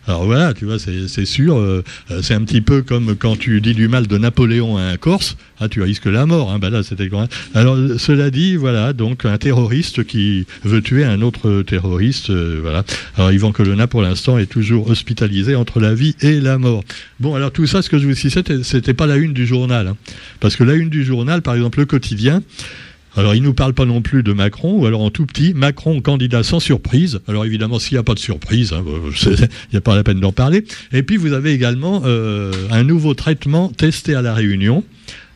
Alors 0.05 0.25
voilà, 0.25 0.53
tu 0.53 0.65
vois, 0.65 0.79
c'est 0.79 1.25
sûr, 1.25 1.57
euh, 1.57 1.81
euh, 2.11 2.21
c'est 2.21 2.33
un 2.33 2.41
petit 2.43 2.59
peu 2.59 2.81
comme 2.81 3.15
quand 3.15 3.37
tu 3.37 3.61
dis 3.61 3.73
du 3.73 3.87
mal 3.87 4.05
de 4.07 4.17
Napoléon 4.17 4.75
à 4.75 4.81
un 4.81 4.97
Corse, 4.97 5.37
ah, 5.61 5.69
tu 5.69 5.81
risques 5.81 6.07
la 6.07 6.25
mort. 6.25 6.51
Hein, 6.51 6.59
ben 6.59 6.69
là, 6.69 6.83
c'était 6.83 7.09
Alors 7.53 7.77
cela 7.97 8.29
dit, 8.29 8.57
voilà, 8.57 8.91
donc 8.91 9.23
un 9.23 9.37
terroriste 9.37 10.03
qui 10.03 10.45
veut 10.65 10.81
tuer 10.81 11.05
un 11.05 11.21
autre 11.21 11.61
terroriste, 11.61 12.31
euh, 12.31 12.59
voilà. 12.61 12.83
Alors 13.15 13.31
Yvan 13.31 13.53
Colonna, 13.53 13.87
pour 13.87 14.01
l'instant, 14.01 14.37
est 14.37 14.45
toujours 14.45 14.89
hospitalisé 14.89 15.55
entre 15.55 15.79
la 15.79 15.93
vie 15.93 16.15
et 16.19 16.41
la 16.41 16.57
mort. 16.57 16.83
Bon, 17.21 17.35
alors 17.35 17.51
tout 17.51 17.65
ça, 17.65 17.81
ce 17.81 17.89
que 17.89 17.97
je 17.97 18.05
vous 18.05 18.13
disais, 18.13 18.43
c'était 18.63 18.93
pas 18.93 19.07
la 19.07 19.15
une 19.15 19.31
du 19.31 19.47
journal, 19.47 19.87
hein. 19.87 19.97
parce 20.41 20.57
que 20.57 20.65
la 20.65 20.73
une 20.73 20.89
du 20.89 21.05
journal, 21.05 21.41
par 21.41 21.55
exemple, 21.55 21.79
le 21.79 21.85
quotidien. 21.85 22.41
Alors, 23.15 23.35
il 23.35 23.43
nous 23.43 23.53
parle 23.53 23.73
pas 23.73 23.85
non 23.85 24.01
plus 24.01 24.23
de 24.23 24.33
Macron, 24.33 24.79
ou 24.79 24.85
alors 24.85 25.01
en 25.01 25.11
tout 25.11 25.25
petit, 25.25 25.53
Macron 25.53 26.01
candidat 26.01 26.43
sans 26.43 26.59
surprise. 26.59 27.19
Alors, 27.27 27.45
évidemment, 27.45 27.79
s'il 27.79 27.95
n'y 27.95 27.99
a 27.99 28.03
pas 28.03 28.15
de 28.15 28.19
surprise, 28.19 28.73
hein, 28.73 28.83
il 29.25 29.47
n'y 29.71 29.77
a 29.77 29.81
pas 29.81 29.95
la 29.95 30.03
peine 30.03 30.19
d'en 30.19 30.31
parler. 30.31 30.65
Et 30.91 31.03
puis, 31.03 31.17
vous 31.17 31.33
avez 31.33 31.51
également 31.51 32.01
euh, 32.05 32.51
un 32.71 32.83
nouveau 32.83 33.13
traitement 33.13 33.69
testé 33.69 34.15
à 34.15 34.21
La 34.21 34.33
Réunion. 34.33 34.83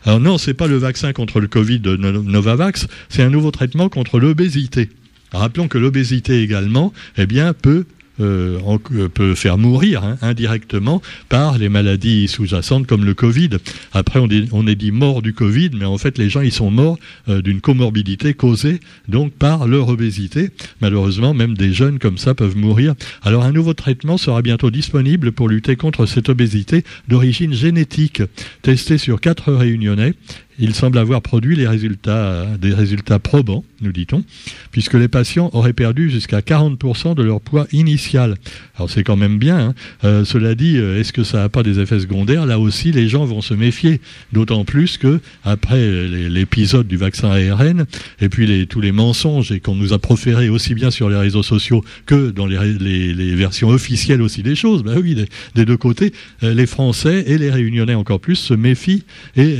Alors 0.06 0.22
non, 0.22 0.38
c'est 0.38 0.54
pas 0.54 0.68
le 0.68 0.78
vaccin 0.78 1.12
contre 1.12 1.42
le 1.42 1.48
Covid 1.48 1.80
de 1.80 1.98
Novavax, 1.98 2.88
c'est 3.10 3.24
un 3.24 3.30
nouveau 3.30 3.52
traitement 3.52 3.90
contre 3.90 4.20
l'obésité. 4.20 4.90
Rappelons 5.34 5.68
que 5.68 5.78
l'obésité 5.78 6.42
également, 6.42 6.94
eh 7.18 7.26
bien, 7.26 7.54
peut 7.54 7.86
euh, 8.20 8.60
euh, 8.92 9.10
peut 9.10 9.36
faire 9.36 9.58
mourir 9.58 10.04
hein, 10.04 10.18
indirectement 10.22 11.02
par 11.30 11.58
les 11.58 11.70
maladies 11.70 12.28
sous-jacentes 12.28 12.88
comme 12.88 13.06
le 13.06 13.14
Covid. 13.14 13.50
Après, 13.94 14.20
on, 14.20 14.68
est 14.68 14.76
dit 14.76 14.92
mort 14.92 15.22
du 15.22 15.34
Covid, 15.34 15.72
mais 15.74 15.86
en 15.86 15.98
fait, 15.98 16.18
les 16.18 16.30
gens, 16.30 16.42
ils 16.42 16.52
sont 16.52 16.72
morts 16.72 16.98
euh, 17.30 17.42
d'une 17.42 17.62
comorbidité 17.62 18.34
causée 18.34 18.80
donc 19.08 19.34
par 19.34 19.68
leur 19.68 19.90
obésité. 19.90 20.50
Malheureusement, 20.82 21.34
même 21.34 21.56
des 21.56 21.74
jeunes 21.74 22.00
comme 22.00 22.18
ça 22.18 22.34
peuvent 22.34 22.58
mourir. 22.58 22.96
Alors, 23.24 23.44
un 23.44 23.52
nouveau 23.52 23.74
traitement 23.74 24.18
sera 24.18 24.42
bientôt 24.42 24.72
disponible 24.72 25.32
pour 25.32 25.50
lutter 25.50 25.76
contre 25.76 26.06
cette 26.06 26.30
obésité 26.30 26.84
d'origine 27.08 27.54
génétique, 27.54 28.22
testé 28.62 28.98
sur 28.98 29.22
quatre 29.22 29.54
réunionnais 29.54 30.14
il 30.60 30.74
semble 30.74 30.98
avoir 30.98 31.22
produit 31.22 31.56
des 31.56 31.68
résultats 31.68 33.20
probants, 33.20 33.64
nous 33.82 33.92
dit-on, 33.92 34.24
puisque 34.72 34.94
les 34.94 35.08
patients 35.08 35.50
auraient 35.54 35.74
perdu 35.74 36.10
jusqu'à 36.10 36.40
40% 36.40 37.16
de 37.16 37.24
leur 37.24 37.42
poids 37.42 37.68
initial. 37.72 38.36
Alors 38.76 38.90
c'est 38.90 39.04
quand 39.04 39.16
même 39.16 39.38
bien. 39.38 39.60
Hein. 39.60 39.76
Euh, 40.04 40.26
cela 40.26 40.56
dit, 40.56 40.78
euh, 40.78 41.00
est-ce 41.00 41.14
que 41.14 41.24
ça 41.24 41.40
n'a 41.40 41.50
pas 41.50 41.64
des 41.64 41.80
effets 41.80 42.00
secondaires? 42.00 42.46
Là 42.46 42.60
aussi, 42.60 42.92
les 42.92 43.08
gens 43.08 43.26
vont 43.26 43.42
se 43.42 43.54
méfier, 43.54 44.02
d'autant 44.34 44.66
plus 44.66 44.98
que 44.98 45.20
après 45.44 46.08
l'épisode 46.30 46.88
du 46.88 46.98
vaccin 46.98 47.30
ARN 47.30 47.86
et 48.22 48.30
puis 48.30 48.68
tous 48.68 48.82
les 48.82 48.92
mensonges 48.92 49.60
qu'on 49.60 49.76
nous 49.76 49.94
a 49.94 50.00
proférés 50.00 50.50
aussi 50.50 50.74
bien 50.74 50.92
sur 50.92 51.10
les 51.10 51.18
réseaux 51.18 51.44
sociaux 51.44 51.84
que 52.06 52.32
dans 52.32 52.46
les, 52.46 53.36
versions 53.36 53.70
officielles 53.70 54.22
aussi 54.22 54.44
des 54.44 54.56
choses. 54.56 54.84
Bah 54.84 54.94
oui, 55.02 55.16
des, 55.56 55.66
deux 55.66 55.78
côtés, 55.78 56.14
euh, 56.44 56.54
les 56.54 56.66
Français 56.66 57.24
et 57.28 57.38
les 57.38 57.52
Réunionnais 57.52 57.94
encore 57.94 58.20
plus 58.20 58.36
se 58.36 58.54
méfient 58.54 59.04
et 59.36 59.58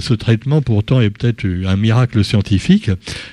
se 0.00 0.14
traitent 0.14 0.39
pourtant 0.64 1.00
est 1.00 1.10
peut-être 1.10 1.44
un 1.66 1.76
miracle 1.76 2.24
scientifique. 2.24 2.90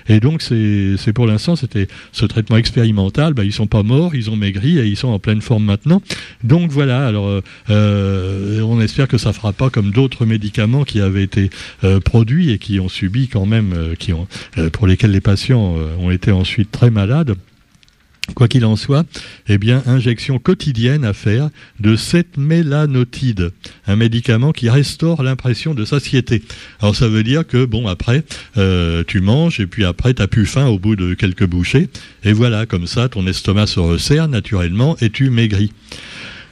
Et 0.07 0.19
donc, 0.19 0.41
c'est 0.41 1.13
pour 1.13 1.27
l'instant, 1.27 1.55
c'était 1.55 1.87
ce 2.11 2.25
traitement 2.25 2.57
expérimental. 2.57 3.33
Bah, 3.33 3.43
ils 3.43 3.53
sont 3.53 3.67
pas 3.67 3.83
morts, 3.83 4.15
ils 4.15 4.29
ont 4.29 4.35
maigri 4.35 4.79
et 4.79 4.85
ils 4.85 4.97
sont 4.97 5.09
en 5.09 5.19
pleine 5.19 5.41
forme 5.41 5.65
maintenant. 5.65 6.01
Donc 6.43 6.71
voilà. 6.71 7.05
Alors, 7.07 7.27
euh, 7.27 7.41
euh, 7.69 8.61
on 8.61 8.81
espère 8.81 9.07
que 9.07 9.17
ça 9.17 9.33
fera 9.33 9.53
pas 9.53 9.69
comme 9.69 9.91
d'autres 9.91 10.25
médicaments 10.25 10.83
qui 10.83 10.99
avaient 10.99 11.23
été 11.23 11.49
euh, 11.83 11.99
produits 11.99 12.51
et 12.51 12.57
qui 12.57 12.79
ont 12.79 12.89
subi 12.89 13.27
quand 13.27 13.45
même, 13.45 13.93
qui 13.99 14.13
ont, 14.13 14.27
pour 14.73 14.87
lesquels 14.87 15.11
les 15.11 15.21
patients 15.21 15.75
ont 15.99 16.11
été 16.11 16.31
ensuite 16.31 16.71
très 16.71 16.89
malades. 16.89 17.35
Quoi 18.35 18.47
qu'il 18.47 18.65
en 18.65 18.75
soit, 18.75 19.05
eh 19.47 19.57
bien, 19.57 19.81
injection 19.85 20.37
quotidienne 20.37 21.05
à 21.05 21.13
faire 21.13 21.49
de 21.79 21.95
cette 21.95 22.37
mélanotide, 22.37 23.51
un 23.87 23.95
médicament 23.95 24.51
qui 24.51 24.69
restaure 24.69 25.23
l'impression 25.23 25.73
de 25.73 25.85
satiété. 25.85 26.43
Alors 26.81 26.95
ça 26.95 27.07
veut 27.07 27.23
dire 27.23 27.47
que, 27.47 27.65
bon, 27.65 27.87
après, 27.87 28.23
euh, 28.57 29.03
tu 29.07 29.21
manges 29.21 29.59
et 29.59 29.67
puis 29.67 29.85
après, 29.85 30.13
tu 30.13 30.21
as 30.21 30.27
plus 30.27 30.45
faim 30.45 30.67
au 30.67 30.77
bout 30.77 30.95
de 30.95 31.13
quelques 31.13 31.45
bouchées. 31.45 31.89
Et 32.23 32.33
voilà, 32.33 32.65
comme 32.65 32.85
ça, 32.85 33.09
ton 33.09 33.25
estomac 33.25 33.67
se 33.67 33.79
resserre 33.79 34.27
naturellement 34.27 34.97
et 35.01 35.09
tu 35.09 35.29
maigris. 35.29 35.71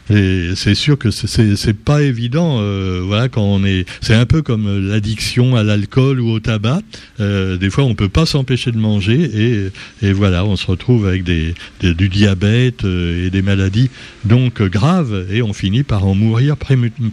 Et 0.09 0.51
c'est 0.55 0.75
sûr 0.75 0.97
que 0.97 1.09
c'est 1.09 1.73
pas 1.73 2.03
évident. 2.03 2.59
Euh, 2.59 3.01
voilà, 3.03 3.27
quand 3.27 3.41
on 3.41 3.63
est, 3.63 3.85
c'est 4.01 4.13
un 4.13 4.25
peu 4.25 4.41
comme 4.41 4.87
l'addiction 4.87 5.55
à 5.55 5.63
l'alcool 5.63 6.19
ou 6.19 6.29
au 6.29 6.39
tabac. 6.39 6.81
Euh, 7.19 7.57
des 7.57 7.69
fois, 7.69 7.85
on 7.85 7.95
peut 7.95 8.09
pas 8.09 8.25
s'empêcher 8.25 8.71
de 8.71 8.77
manger 8.77 9.71
et, 10.01 10.11
voilà, 10.11 10.45
on 10.45 10.55
se 10.55 10.67
retrouve 10.67 11.07
avec 11.07 11.23
du 11.23 12.09
diabète 12.09 12.85
euh, 12.85 13.25
et 13.25 13.29
des 13.29 13.41
maladies 13.41 13.89
donc 14.25 14.61
graves 14.61 15.25
et 15.31 15.41
on 15.41 15.53
finit 15.53 15.83
par 15.83 16.05
en 16.05 16.13
mourir 16.13 16.55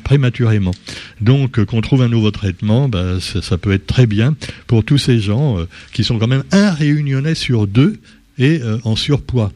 prématurément. 0.05 0.73
Donc, 1.21 1.65
qu'on 1.65 1.81
trouve 1.81 2.03
un 2.03 2.09
nouveau 2.09 2.31
traitement, 2.31 2.89
bah, 2.89 3.21
ça, 3.21 3.57
peut 3.57 3.73
être 3.73 3.87
très 3.87 4.07
bien 4.07 4.35
pour 4.67 4.85
tous 4.85 4.99
ces 4.99 5.19
gens 5.19 5.57
qui 5.93 6.05
sont 6.05 6.19
quand 6.19 6.27
même 6.27 6.45
un 6.53 6.73
réunionnais 6.73 7.35
sur 7.35 7.67
deux 7.67 7.97
et 8.39 8.61
en 8.85 8.97
surpoids. 8.97 9.53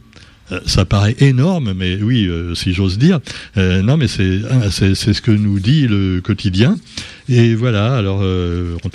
Euh, 0.53 0.61
ça 0.67 0.85
paraît 0.85 1.17
énorme, 1.19 1.73
mais 1.75 1.97
oui, 2.01 2.27
euh, 2.27 2.55
si 2.55 2.73
j'ose 2.73 2.99
dire. 2.99 3.21
Euh, 3.57 3.83
non, 3.83 3.97
mais 3.97 4.09
c'est 4.09 4.41
c'est 4.71 4.95
ce 4.95 5.21
que 5.21 5.31
nous 5.31 5.59
dit 5.59 5.87
le 5.87 6.21
quotidien. 6.21 6.77
Et 7.29 7.57
voilà, 7.57 7.97
alors 7.97 8.23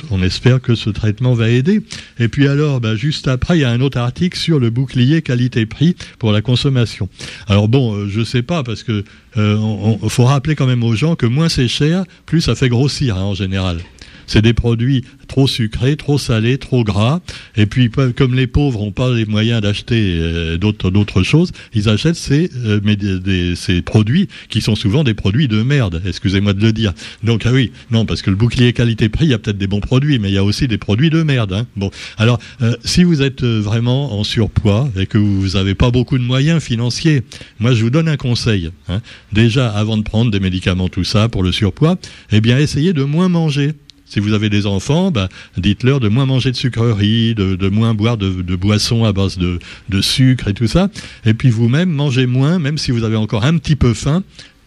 on, 0.10 0.24
espère 0.24 0.62
que 0.62 0.74
ce 0.74 0.89
traitement 0.89 1.34
va 1.34 1.50
aider. 1.50 1.81
Et 2.17 2.29
puis 2.29 2.48
alors, 2.48 2.79
bah, 2.79 2.96
juste 2.96 3.27
après, 3.27 3.58
il 3.58 3.62
y 3.62 3.65
a 3.65 3.70
un 3.70 3.81
autre 3.81 3.98
article 3.98 4.38
sur 4.38 4.58
le 4.58 4.70
bouclier 4.70 5.22
qualité-prix 5.22 5.98
pour 6.17 6.31
la 6.31 6.41
consommation. 6.41 7.10
Alors 7.48 7.67
bon, 7.67 8.08
je 8.08 8.24
sais 8.24 8.41
pas 8.41 8.63
parce 8.63 8.84
que 8.84 9.03
il 9.36 10.10
faut 10.10 10.24
rappeler 10.24 10.55
quand 10.55 10.67
même 10.67 10.84
aux 10.84 10.96
gens 10.96 11.15
que 11.15 11.25
moins 11.25 11.50
c'est 11.50 11.67
cher, 11.67 12.05
plus 12.25 12.39
ça 12.39 12.55
fait 12.55 12.70
grossir 12.70 13.17
hein, 13.17 13.24
en 13.24 13.34
général. 13.34 13.79
C'est 14.28 14.42
des 14.42 14.54
produits 14.54 15.04
trop 15.28 15.48
sucrés, 15.48 15.96
trop 15.96 16.18
salés, 16.18 16.58
trop 16.58 16.84
gras. 16.84 17.22
Et 17.56 17.66
puis, 17.66 17.90
comme 17.90 18.36
les 18.36 18.48
pauvres 18.48 18.82
n'ont 18.82 18.92
pas 18.92 19.13
les 19.13 19.25
moyens 19.25 19.62
d'acheter 19.62 20.18
euh, 20.20 20.58
d'autres 20.58 21.24
choses, 21.24 21.51
ils 21.74 21.90
achètent 21.90 22.16
ces, 22.16 22.50
euh, 22.66 23.56
ces 23.56 23.82
produits 23.82 24.28
qui 24.50 24.62
sont 24.62 24.75
souvent 24.75 25.04
des 25.04 25.13
produits 25.13 25.48
de 25.48 25.63
merde. 25.63 26.01
Excusez-moi 26.06 26.54
de 26.54 26.62
le 26.62 26.74
dire. 26.74 26.94
Donc, 27.24 27.44
ah 27.46 27.51
oui, 27.51 27.72
non, 27.92 28.06
parce 28.06 28.22
que 28.22 28.30
le 28.30 28.36
bouclier 28.36 28.74
qualité-prix, 28.74 29.25
il 29.25 29.32
y 29.32 29.34
a 29.34 29.40
peut-être 29.40 29.58
des 29.58 29.68
bons 29.68 29.80
produits, 29.80 30.20
mais 30.20 30.30
il 30.30 30.34
y 30.34 30.38
a 30.38 30.44
aussi 30.44 30.68
des 30.68 30.78
produits 30.78 31.10
de 31.10 31.24
merde. 31.24 31.54
Hein. 31.54 31.68
Bon, 31.75 31.92
alors, 32.18 32.40
euh, 32.62 32.75
si 32.84 33.04
vous 33.04 33.22
êtes 33.22 33.44
vraiment 33.44 34.20
en 34.20 34.24
surpoids 34.24 34.90
et 34.98 35.06
que 35.06 35.18
vous 35.18 35.58
n'avez 35.58 35.75
pas 35.75 35.92
beaucoup 35.92 36.18
de 36.18 36.24
moyens 36.24 36.62
financiers, 36.62 37.24
moi, 37.60 37.74
je 37.74 37.84
vous 37.84 37.90
donne 37.90 38.08
un 38.08 38.18
conseil. 38.18 38.72
Hein. 38.90 39.01
Déjà, 39.32 39.70
avant 39.70 39.98
de 39.98 40.04
prendre 40.04 40.32
des 40.32 40.40
médicaments, 40.40 40.90
tout 40.90 41.04
ça 41.04 41.30
pour 41.30 41.44
le 41.44 41.51
surpoids, 41.51 41.98
eh 42.32 42.42
bien, 42.42 42.58
essayez 42.58 42.94
de 42.94 43.04
moins 43.04 43.30
manger. 43.30 43.74
Si 44.12 44.20
vous 44.20 44.34
avez 44.34 44.50
des 44.50 44.65
enfants, 44.65 45.10
bah, 45.10 45.30
dites-leur 45.58 46.01
de 46.01 46.10
moins 46.10 46.25
manger 46.25 46.51
de 46.51 46.58
sucreries, 46.58 47.34
de, 47.34 47.70
moins 47.70 47.94
boire 47.94 48.18
de, 48.18 48.56
boissons 48.58 49.06
à 49.06 49.13
base 49.13 49.38
de, 49.38 49.58
de 49.88 50.01
sucre 50.01 50.50
et 50.50 50.53
tout 50.53 50.68
ça. 50.68 50.89
Et 51.25 51.34
puis 51.34 51.50
vous-même, 51.50 51.89
mangez 51.89 52.25
moins, 52.25 52.60
même 52.60 52.77
si 52.77 52.91
vous 52.91 53.06
avez 53.06 53.15
encore 53.15 53.46
un 53.46 53.58
petit 53.58 53.77
peu 53.77 53.94
faim, 53.94 54.22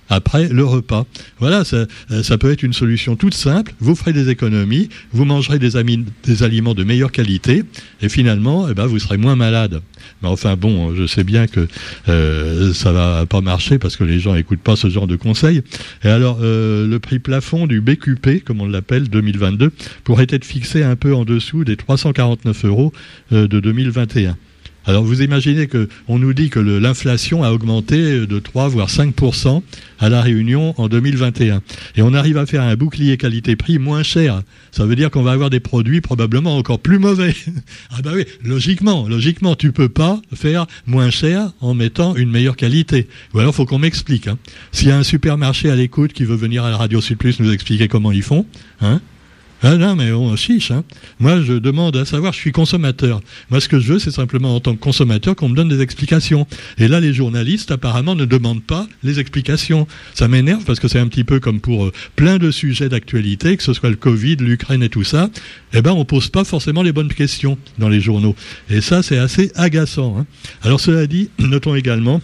après 0.08 0.49
le 0.49 0.64
repas. 0.64 1.06
Voilà, 1.38 1.64
ça, 1.64 1.87
euh, 2.11 2.23
ça, 2.23 2.38
peut 2.38 2.50
être 2.50 2.62
une 2.62 2.73
solution 2.73 3.16
toute 3.16 3.34
simple. 3.34 3.75
Vous 3.80 3.94
ferez 3.94 4.12
des 4.12 4.28
économies, 4.28 4.88
vous 5.12 5.25
mangerez 5.25 5.58
des, 5.58 5.76
aliments 6.42 6.75
de 6.75 6.84
meilleure 6.84 7.12
qualité, 7.12 7.62
et 8.00 8.08
finalement, 8.08 8.68
eh 8.68 8.75
ben, 8.75 8.87
vous 8.87 8.99
serez 8.99 9.16
moins 9.16 9.37
malade. 9.37 9.80
Mais 10.23 10.28
enfin, 10.28 10.56
bon, 10.56 10.94
je 10.94 11.06
sais 11.06 11.25
bien 11.25 11.46
que 11.46 11.66
euh, 12.08 12.73
ça 12.73 12.92
va 12.92 13.26
pas 13.26 13.40
marcher 13.40 13.78
parce 13.78 13.96
que 13.96 14.04
les 14.04 14.20
gens 14.20 14.34
n'écoutent 14.34 14.61
pas 14.61 14.76
ce 14.76 14.88
genre 14.88 15.06
de 15.06 15.16
conseils. 15.16 15.62
Et 16.02 16.08
alors, 16.08 16.38
euh, 16.42 16.87
le 16.87 16.99
prix 16.99 17.18
plafond 17.18 17.66
du 17.66 17.80
BQP, 17.80 18.44
comme 18.44 18.61
on 18.61 18.66
l'appelle, 18.66 19.08
2022, 19.08 19.73
pourrait 20.04 20.26
être 20.28 20.44
fixé 20.44 20.82
un 20.82 20.96
peu 20.96 21.14
en 21.14 21.25
dessous 21.25 21.64
des 21.64 21.76
349 21.76 22.64
euros 22.64 22.92
de 23.30 23.46
2021. 23.46 24.37
Alors 24.86 25.04
vous 25.04 25.22
imaginez 25.22 25.66
que 25.66 25.88
on 26.08 26.18
nous 26.18 26.34
dit 26.34 26.50
que 26.50 26.60
l'inflation 26.60 27.42
a 27.42 27.52
augmenté 27.52 28.26
de 28.26 28.38
3 28.38 28.68
voire 28.68 28.88
5% 28.88 29.62
à 29.98 30.08
la 30.08 30.20
Réunion 30.20 30.74
en 30.76 30.88
2021 30.88 31.62
et 31.96 32.02
on 32.02 32.12
arrive 32.12 32.36
à 32.36 32.46
faire 32.46 32.62
un 32.62 32.76
bouclier 32.76 33.16
qualité-prix 33.16 33.78
moins 33.78 34.02
cher. 34.02 34.42
Ça 34.72 34.84
veut 34.84 34.96
dire 34.96 35.10
qu'on 35.10 35.22
va 35.22 35.32
avoir 35.32 35.50
des 35.50 35.60
produits 35.60 36.00
probablement 36.00 36.56
encore 36.56 36.80
plus 36.80 36.98
mauvais. 36.98 37.34
ah 37.90 38.02
bah 38.02 38.10
oui, 38.14 38.24
logiquement, 38.42 39.08
logiquement 39.08 39.56
tu 39.56 39.72
peux 39.72 39.88
pas 39.88 40.20
faire 40.34 40.66
moins 40.86 41.10
cher 41.10 41.52
en 41.60 41.74
mettant 41.74 42.14
une 42.16 42.30
meilleure 42.30 42.56
qualité. 42.56 43.08
Ou 43.32 43.38
alors 43.38 43.54
faut 43.54 43.66
qu'on 43.66 43.78
m'explique 43.78 44.28
hein. 44.28 44.38
S'il 44.72 44.88
y 44.88 44.92
a 44.92 44.98
un 44.98 45.02
supermarché 45.02 45.70
à 45.70 45.76
l'écoute 45.76 46.12
qui 46.12 46.24
veut 46.24 46.36
venir 46.36 46.64
à 46.64 46.70
la 46.70 46.76
Radio 46.76 47.00
Sud 47.00 47.16
Plus 47.16 47.40
nous 47.40 47.52
expliquer 47.52 47.88
comment 47.88 48.12
ils 48.12 48.22
font, 48.22 48.44
hein 48.80 49.00
ah 49.66 49.78
non, 49.78 49.97
mais 49.97 50.12
on 50.12 50.37
chiche. 50.37 50.71
Hein. 50.71 50.85
Moi, 51.18 51.40
je 51.40 51.54
demande 51.54 51.97
à 51.97 52.04
savoir, 52.04 52.35
je 52.35 52.38
suis 52.38 52.52
consommateur. 52.52 53.23
Moi, 53.49 53.62
ce 53.62 53.68
que 53.71 53.80
je 53.80 53.94
veux, 53.94 53.99
c'est 53.99 54.11
simplement 54.11 54.54
en 54.54 54.61
tant 54.61 54.75
que 54.75 54.80
consommateur 54.80 55.35
qu'on 55.35 55.49
me 55.49 55.56
donne 55.56 55.71
des 55.71 55.80
explications. 55.80 56.47
Et 56.76 56.87
là, 56.87 57.00
les 57.00 57.14
journalistes, 57.14 57.71
apparemment, 57.71 58.14
ne 58.14 58.26
demandent 58.26 58.62
pas 58.62 58.87
les 59.02 59.21
explications. 59.21 59.88
Ça 60.12 60.28
m'énerve 60.28 60.64
parce 60.64 60.80
que 60.80 60.87
c'est 60.87 60.99
un 60.99 61.09
petit 61.09 61.25
peu 61.25 61.40
comme 61.40 61.61
pour 61.61 61.87
euh, 61.87 61.92
plein 62.14 62.37
de 62.37 62.50
sujets 62.50 62.90
d'actualité, 62.90 63.56
que 63.56 63.62
ce 63.62 63.73
soit 63.73 63.88
le 63.88 63.97
Covid, 63.97 64.37
l'Ukraine 64.37 64.83
et 64.83 64.90
tout 64.90 65.02
ça. 65.02 65.30
Eh 65.73 65.80
ben, 65.80 65.92
on 65.92 66.04
pose 66.04 66.28
pas 66.28 66.44
forcément 66.44 66.83
les 66.83 66.92
bonnes 66.92 67.09
questions 67.09 67.56
dans 67.78 67.88
les 67.88 68.02
journaux. 68.02 68.37
Et 68.68 68.83
ça, 68.83 69.02
c'est 69.02 69.16
assez 69.16 69.50
agaçant. 69.54 70.18
Hein. 70.18 70.26
Alors, 70.62 70.78
cela 70.78 71.06
dit, 71.06 71.30
notons 71.38 71.75
également 71.75 72.21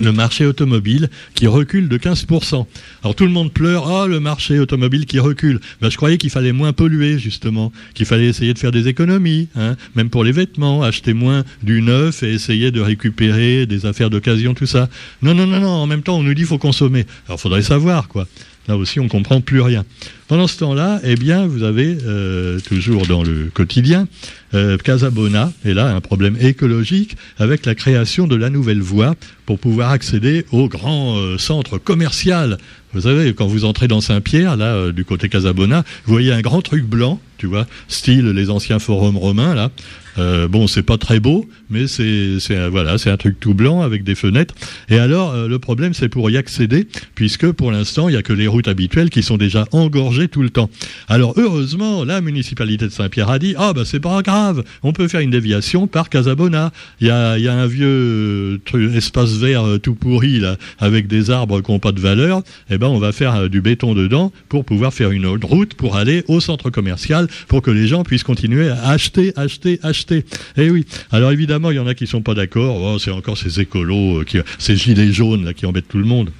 le 0.00 0.12
marché 0.12 0.46
automobile 0.46 1.08
qui 1.34 1.46
recule 1.46 1.88
de 1.88 1.98
15%. 1.98 2.66
Alors 3.02 3.14
tout 3.14 3.24
le 3.24 3.30
monde 3.30 3.52
pleure, 3.52 3.88
ah 3.88 4.06
le 4.06 4.20
marché 4.20 4.58
automobile 4.58 5.06
qui 5.06 5.18
recule. 5.18 5.60
Ben, 5.80 5.90
je 5.90 5.96
croyais 5.96 6.18
qu'il 6.18 6.30
fallait 6.30 6.52
moins 6.52 6.72
polluer 6.72 7.18
justement, 7.18 7.72
qu'il 7.94 8.06
fallait 8.06 8.26
essayer 8.26 8.54
de 8.54 8.58
faire 8.58 8.72
des 8.72 8.88
économies, 8.88 9.48
hein, 9.56 9.76
même 9.94 10.10
pour 10.10 10.24
les 10.24 10.32
vêtements, 10.32 10.82
acheter 10.82 11.12
moins 11.12 11.44
du 11.62 11.82
neuf 11.82 12.22
et 12.22 12.32
essayer 12.32 12.70
de 12.70 12.80
récupérer 12.80 13.66
des 13.66 13.86
affaires 13.86 14.10
d'occasion, 14.10 14.54
tout 14.54 14.66
ça. 14.66 14.88
Non, 15.22 15.34
non, 15.34 15.46
non, 15.46 15.60
non, 15.60 15.68
en 15.68 15.86
même 15.86 16.02
temps 16.02 16.18
on 16.18 16.22
nous 16.22 16.34
dit 16.34 16.44
faut 16.44 16.58
consommer. 16.58 17.06
Alors 17.26 17.40
faudrait 17.40 17.62
savoir 17.62 18.08
quoi. 18.08 18.26
Là 18.68 18.76
aussi 18.76 19.00
on 19.00 19.08
comprend 19.08 19.40
plus 19.40 19.60
rien. 19.60 19.84
Pendant 20.28 20.46
ce 20.46 20.58
temps-là, 20.58 21.00
eh 21.02 21.16
bien, 21.16 21.46
vous 21.48 21.64
avez 21.64 21.98
euh, 22.06 22.60
toujours 22.60 23.04
dans 23.04 23.24
le 23.24 23.50
quotidien 23.52 24.06
euh, 24.54 24.78
Casabona, 24.78 25.52
et 25.64 25.74
là 25.74 25.88
un 25.88 26.00
problème 26.00 26.36
écologique 26.40 27.16
avec 27.38 27.66
la 27.66 27.74
création 27.74 28.28
de 28.28 28.36
la 28.36 28.48
nouvelle 28.48 28.80
voie 28.80 29.16
pour 29.44 29.58
pouvoir 29.58 29.90
accéder 29.90 30.46
au 30.52 30.68
grand 30.68 31.16
euh, 31.16 31.36
centre 31.36 31.78
commercial. 31.78 32.58
Vous 32.92 33.00
savez, 33.00 33.34
quand 33.34 33.46
vous 33.46 33.64
entrez 33.64 33.88
dans 33.88 34.00
Saint-Pierre, 34.00 34.56
là, 34.56 34.92
du 34.92 35.04
côté 35.04 35.28
Casabona, 35.28 35.84
vous 36.04 36.12
voyez 36.12 36.32
un 36.32 36.40
grand 36.40 36.62
truc 36.62 36.84
blanc, 36.84 37.20
tu 37.38 37.46
vois, 37.46 37.66
style 37.88 38.30
les 38.30 38.50
anciens 38.50 38.78
forums 38.78 39.16
romains, 39.16 39.54
là. 39.54 39.70
Euh, 40.18 40.48
bon, 40.48 40.66
c'est 40.66 40.82
pas 40.82 40.98
très 40.98 41.20
beau, 41.20 41.48
mais 41.70 41.86
c'est 41.86 42.38
voilà, 42.70 42.98
c'est 42.98 43.10
un 43.10 43.16
truc 43.16 43.38
tout 43.40 43.54
blanc 43.54 43.82
avec 43.82 44.04
des 44.04 44.14
fenêtres. 44.14 44.54
Et 44.88 44.98
alors, 44.98 45.34
le 45.48 45.58
problème, 45.58 45.94
c'est 45.94 46.08
pour 46.08 46.30
y 46.30 46.36
accéder, 46.36 46.86
puisque 47.14 47.50
pour 47.52 47.72
l'instant, 47.72 48.08
il 48.08 48.14
y 48.14 48.18
a 48.18 48.22
que 48.22 48.32
les 48.32 48.46
routes 48.46 48.68
habituelles 48.68 49.10
qui 49.10 49.22
sont 49.22 49.36
déjà 49.36 49.66
engorgées 49.72 50.28
tout 50.28 50.42
le 50.42 50.50
temps. 50.50 50.70
Alors 51.08 51.34
heureusement, 51.36 52.04
la 52.04 52.20
municipalité 52.20 52.86
de 52.86 52.92
Saint-Pierre 52.92 53.30
a 53.30 53.38
dit 53.38 53.54
ah 53.58 53.72
ben 53.72 53.84
c'est 53.84 54.00
pas 54.00 54.22
grave, 54.22 54.64
on 54.82 54.92
peut 54.92 55.08
faire 55.08 55.20
une 55.20 55.30
déviation 55.30 55.86
par 55.86 56.08
Casabona. 56.08 56.72
Il 57.00 57.06
y 57.06 57.10
a, 57.10 57.32
un 57.50 57.66
vieux 57.66 58.60
espace 58.94 59.32
vert 59.32 59.66
euh, 59.66 59.78
tout 59.78 59.94
pourri 59.94 60.38
là, 60.38 60.56
avec 60.78 61.06
des 61.08 61.30
arbres 61.30 61.60
qui 61.60 61.72
n'ont 61.72 61.78
pas 61.78 61.92
de 61.92 62.00
valeur. 62.00 62.42
Eh 62.70 62.78
ben 62.78 62.86
on 62.86 62.98
va 62.98 63.12
faire 63.12 63.34
euh, 63.34 63.48
du 63.48 63.60
béton 63.60 63.94
dedans 63.94 64.32
pour 64.48 64.64
pouvoir 64.64 64.94
faire 64.94 65.10
une 65.10 65.26
autre 65.26 65.46
route 65.46 65.74
pour 65.74 65.96
aller 65.96 66.24
au 66.28 66.40
centre 66.40 66.70
commercial 66.70 67.26
pour 67.48 67.62
que 67.62 67.70
les 67.70 67.86
gens 67.86 68.04
puissent 68.04 68.22
continuer 68.22 68.68
à 68.68 68.88
acheter, 68.88 69.32
acheter, 69.36 69.78
acheter. 69.82 69.99
Et 70.10 70.24
eh 70.56 70.70
oui. 70.70 70.86
Alors 71.10 71.32
évidemment, 71.32 71.70
il 71.70 71.76
y 71.76 71.80
en 71.80 71.86
a 71.86 71.94
qui 71.94 72.06
sont 72.06 72.22
pas 72.22 72.34
d'accord. 72.34 72.80
Oh, 72.80 72.98
c'est 72.98 73.10
encore 73.10 73.38
ces 73.38 73.60
écolos, 73.60 74.20
euh, 74.20 74.24
qui, 74.24 74.38
ces 74.58 74.76
gilets 74.76 75.12
jaunes 75.12 75.44
là 75.44 75.54
qui 75.54 75.66
embêtent 75.66 75.88
tout 75.88 75.98
le 75.98 76.04
monde. 76.04 76.30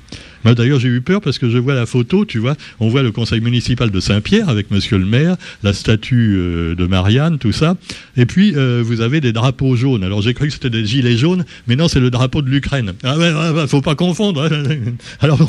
Moi, 0.45 0.55
d'ailleurs, 0.55 0.81
j'ai 0.81 0.89
eu 0.89 1.03
peur 1.03 1.21
parce 1.21 1.39
que 1.39 1.51
je 1.51 1.59
vois 1.59 1.75
la 1.75 1.85
photo, 1.85 2.25
tu 2.25 2.39
vois, 2.39 2.57
on 2.79 2.89
voit 2.89 3.03
le 3.03 3.13
conseil 3.13 3.41
municipal 3.41 3.91
de 3.91 4.01
Saint-Pierre 4.01 4.49
avec 4.49 4.71
monsieur 4.71 4.97
le 4.97 5.05
maire, 5.05 5.37
la 5.63 5.75
statue 5.75 6.35
euh, 6.37 6.75
de 6.75 6.87
Marianne, 6.87 7.39
tout 7.39 7.53
ça. 7.53 7.77
Et 8.17 8.25
puis, 8.25 8.55
euh, 8.57 8.83
vous 8.85 9.03
avez 9.03 9.21
des 9.21 9.33
drapeaux 9.33 9.77
jaunes. 9.77 10.03
Alors, 10.03 10.23
j'ai 10.23 10.33
cru 10.33 10.47
que 10.47 10.53
c'était 10.55 10.71
des 10.71 10.87
gilets 10.87 11.17
jaunes, 11.17 11.45
mais 11.67 11.77
non, 11.77 11.89
c'est 11.89 12.01
le 12.01 12.11
drapeau 12.11 12.41
de 12.41 12.49
l'Ukraine. 12.49 12.95
Ah 13.03 13.19
ouais, 13.19 13.33
ouais, 13.33 13.67
faut 13.67 13.83
pas 13.83 13.95
confondre. 13.95 14.43
Hein. 14.43 14.95
Alors, 15.21 15.47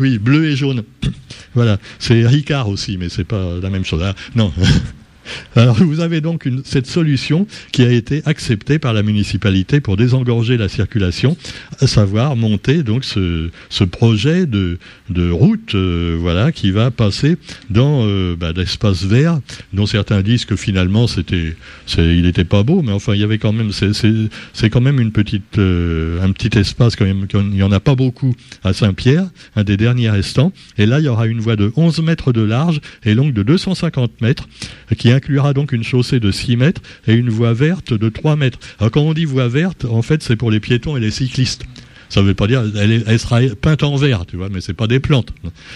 oui, 0.00 0.18
bleu 0.18 0.46
et 0.46 0.56
jaune. 0.56 0.82
voilà. 1.54 1.78
C'est 2.00 2.26
Ricard 2.26 2.68
aussi, 2.68 2.96
mais 2.98 3.08
c'est 3.08 3.24
pas 3.24 3.58
la 3.62 3.70
même 3.70 3.84
chose. 3.84 4.02
Ah, 4.04 4.14
non. 4.34 4.52
Alors 5.56 5.76
vous 5.76 6.00
avez 6.00 6.20
donc 6.20 6.48
cette 6.64 6.86
solution 6.86 7.46
qui 7.72 7.82
a 7.82 7.90
été 7.90 8.22
acceptée 8.26 8.78
par 8.78 8.92
la 8.92 9.02
municipalité 9.02 9.80
pour 9.80 9.96
désengorger 9.96 10.56
la 10.56 10.68
circulation, 10.68 11.36
à 11.80 11.86
savoir 11.86 12.36
monter 12.36 12.82
donc 12.82 13.04
ce, 13.04 13.50
projet 13.84 14.46
de, 14.46 14.78
route, 15.30 15.74
euh, 15.74 16.16
voilà, 16.18 16.52
qui 16.52 16.70
va 16.70 16.90
passer 16.90 17.36
dans 17.70 18.04
euh, 18.06 18.36
bah, 18.36 18.52
verts, 19.02 19.40
dont 19.72 19.86
certains 19.86 20.22
disent 20.22 20.44
que 20.44 20.56
finalement 20.56 21.06
il 21.96 22.22
n'était 22.22 22.44
pas 22.44 22.62
beau, 22.62 22.82
mais 22.82 22.92
enfin 22.92 23.14
il 23.14 23.20
y 23.20 23.24
avait 23.24 23.38
quand 23.38 23.52
même, 23.52 23.70
c'est 23.72 24.70
quand 24.70 24.80
même 24.80 25.00
une 25.00 25.12
petite, 25.12 25.58
euh, 25.58 26.22
un 26.22 26.32
petit 26.32 26.58
espace 26.58 26.96
quand 26.96 27.04
même, 27.04 27.26
il 27.32 27.50
n'y 27.50 27.62
en 27.62 27.72
a 27.72 27.80
pas 27.80 27.94
beaucoup 27.94 28.34
à 28.62 28.72
Saint-Pierre, 28.72 29.26
un 29.56 29.64
des 29.64 29.76
derniers 29.76 30.10
restants, 30.10 30.52
et 30.78 30.86
là 30.86 31.00
il 31.00 31.04
y 31.04 31.08
aura 31.08 31.26
une 31.26 31.40
voie 31.40 31.56
de 31.56 31.72
11 31.76 32.00
mètres 32.00 32.32
de 32.32 32.42
large 32.42 32.80
et 33.04 33.14
longue 33.14 33.32
de 33.32 33.42
250 33.42 34.20
mètres, 34.20 34.48
qui 34.98 35.10
inclura 35.14 35.52
donc 35.52 35.72
une 35.72 35.84
chaussée 35.84 36.20
de 36.20 36.30
6 36.30 36.56
mètres 36.56 36.82
et 37.06 37.14
une 37.14 37.30
voie 37.30 37.52
verte 37.52 37.92
de 37.92 38.08
3 38.08 38.36
mètres. 38.36 38.58
Alors 38.78 38.90
quand 38.90 39.02
on 39.02 39.14
dit 39.14 39.24
voie 39.24 39.48
verte, 39.48 39.84
en 39.84 40.02
fait 40.02 40.22
c'est 40.22 40.36
pour 40.36 40.50
les 40.50 40.60
piétons 40.60 40.96
et 40.96 41.00
les 41.00 41.10
cyclistes. 41.10 41.64
Ça 42.08 42.22
ne 42.22 42.26
veut 42.26 42.34
pas 42.34 42.46
dire 42.46 42.62
elle, 42.76 43.18
sera 43.18 43.40
peinte 43.60 43.82
en 43.82 43.96
vert, 43.96 44.24
tu 44.26 44.36
vois, 44.36 44.48
mais 44.48 44.60
c'est 44.60 44.74
pas 44.74 44.86
des 44.86 45.00
plantes. 45.00 45.32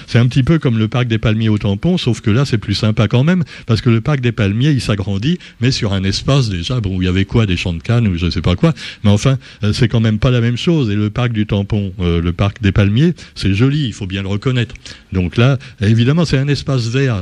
C'est 0.06 0.18
un 0.18 0.26
petit 0.26 0.42
peu 0.42 0.58
comme 0.58 0.78
le 0.78 0.86
parc 0.86 1.08
des 1.08 1.18
Palmiers 1.18 1.48
au 1.48 1.58
tampon, 1.58 1.98
sauf 1.98 2.20
que 2.20 2.30
là 2.30 2.44
c'est 2.44 2.58
plus 2.58 2.74
sympa 2.74 3.08
quand 3.08 3.24
même, 3.24 3.42
parce 3.66 3.80
que 3.80 3.90
le 3.90 4.00
parc 4.00 4.20
des 4.20 4.30
Palmiers 4.30 4.70
il 4.70 4.80
s'agrandit, 4.80 5.38
mais 5.60 5.72
sur 5.72 5.92
un 5.92 6.04
espace 6.04 6.48
déjà, 6.48 6.80
bon, 6.80 6.96
où 6.96 7.02
il 7.02 7.06
y 7.06 7.08
avait 7.08 7.24
quoi, 7.24 7.46
des 7.46 7.56
champs 7.56 7.72
de 7.72 7.82
cannes 7.82 8.06
ou 8.06 8.16
je 8.16 8.30
sais 8.30 8.42
pas 8.42 8.54
quoi, 8.54 8.72
mais 9.02 9.10
enfin 9.10 9.36
euh, 9.64 9.72
c'est 9.72 9.88
quand 9.88 10.00
même 10.00 10.18
pas 10.18 10.30
la 10.30 10.40
même 10.40 10.56
chose. 10.56 10.90
Et 10.90 10.94
le 10.94 11.10
parc 11.10 11.32
du 11.32 11.46
tampon, 11.46 11.92
euh, 12.00 12.20
le 12.20 12.32
parc 12.32 12.62
des 12.62 12.70
Palmiers, 12.70 13.14
c'est 13.34 13.54
joli, 13.54 13.86
il 13.86 13.92
faut 13.92 14.06
bien 14.06 14.22
le 14.22 14.28
reconnaître. 14.28 14.74
Donc 15.12 15.36
là, 15.38 15.58
évidemment, 15.80 16.24
c'est 16.24 16.38
un 16.38 16.48
espace 16.48 16.86
vert 16.86 17.20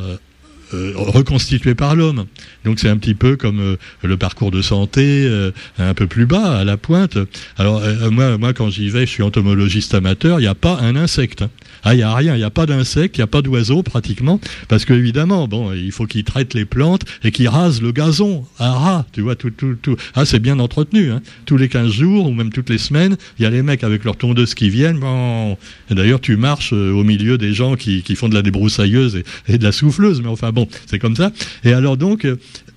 euh, 0.75 0.93
reconstitué 0.97 1.77
par 1.77 1.95
l'homme. 1.95 2.27
Donc 2.65 2.81
c'est 2.81 2.89
un 2.89 2.97
petit 2.97 3.15
peu 3.15 3.37
comme 3.37 3.61
euh, 3.61 3.77
le 4.03 4.17
parcours 4.17 4.51
de 4.51 4.63
santé 4.63 5.25
euh, 5.25 5.53
un 5.79 5.95
peu 5.95 6.09
plus 6.09 6.27
bas, 6.27 6.59
à 6.59 6.65
la 6.65 6.77
pointe. 6.77 7.19
Alors 7.57 7.81
moi, 8.11 8.37
moi, 8.37 8.53
quand 8.53 8.69
j'y 8.69 8.89
vais, 8.89 9.07
je 9.07 9.11
suis 9.11 9.23
entomologiste 9.23 9.95
amateur, 9.95 10.41
il 10.41 10.43
n'y 10.43 10.49
a 10.49 10.57
pas 10.57 10.79
un 10.81 10.97
insecte. 10.97 11.43
Hein. 11.43 11.51
Ah, 11.85 11.95
il 11.95 11.99
n'y 11.99 12.03
a 12.03 12.13
rien, 12.13 12.35
il 12.35 12.39
n'y 12.39 12.45
a 12.45 12.51
pas 12.51 12.67
d'insectes, 12.67 13.17
il 13.17 13.21
n'y 13.21 13.25
a 13.25 13.29
pas 13.29 13.43
d'oiseaux 13.43 13.85
pratiquement, 13.85 14.41
parce 14.67 14.85
qu'évidemment, 14.85 15.47
bon, 15.47 15.73
il 15.73 15.93
faut 15.93 16.07
qu'ils 16.07 16.25
traitent 16.25 16.55
les 16.55 16.65
plantes 16.65 17.03
et 17.23 17.31
qu'ils 17.31 17.49
rasent 17.49 17.81
le 17.81 17.93
gazon 17.93 18.45
à 18.59 18.73
ras, 18.73 19.05
tu 19.13 19.21
vois, 19.21 19.37
tout, 19.37 19.51
tout, 19.51 19.77
tout. 19.81 19.95
Ah, 20.15 20.25
c'est 20.25 20.41
bien 20.41 20.59
entretenu, 20.59 21.13
hein. 21.13 21.23
Tous 21.45 21.57
les 21.57 21.69
15 21.69 21.93
jours 21.93 22.27
ou 22.27 22.33
même 22.33 22.51
toutes 22.51 22.71
les 22.71 22.79
semaines, 22.79 23.17
il 23.39 23.45
y 23.45 23.47
a 23.47 23.51
les 23.51 23.63
mecs 23.63 23.85
avec 23.85 24.03
leurs 24.03 24.17
tondeuses 24.17 24.55
qui 24.55 24.69
viennent, 24.69 24.99
bon. 24.99 25.57
d'ailleurs, 25.91 26.21
tu 26.21 26.37
marches 26.37 26.73
au 26.73 27.05
milieu 27.05 27.39
des 27.39 27.53
gens 27.53 27.77
qui, 27.77 28.03
qui 28.03 28.17
font 28.17 28.29
de 28.29 28.35
la 28.35 28.43
débroussailleuse 28.43 29.15
et, 29.15 29.25
et 29.47 29.59
de 29.59 29.63
la 29.63 29.71
souffleuse, 29.71 30.21
mais 30.23 30.29
enfin 30.29 30.51
bon, 30.57 30.67
c'est 30.87 30.99
comme 30.99 31.15
ça. 31.15 31.31
Et 31.65 31.73
alors 31.73 31.97
donc, 31.97 32.27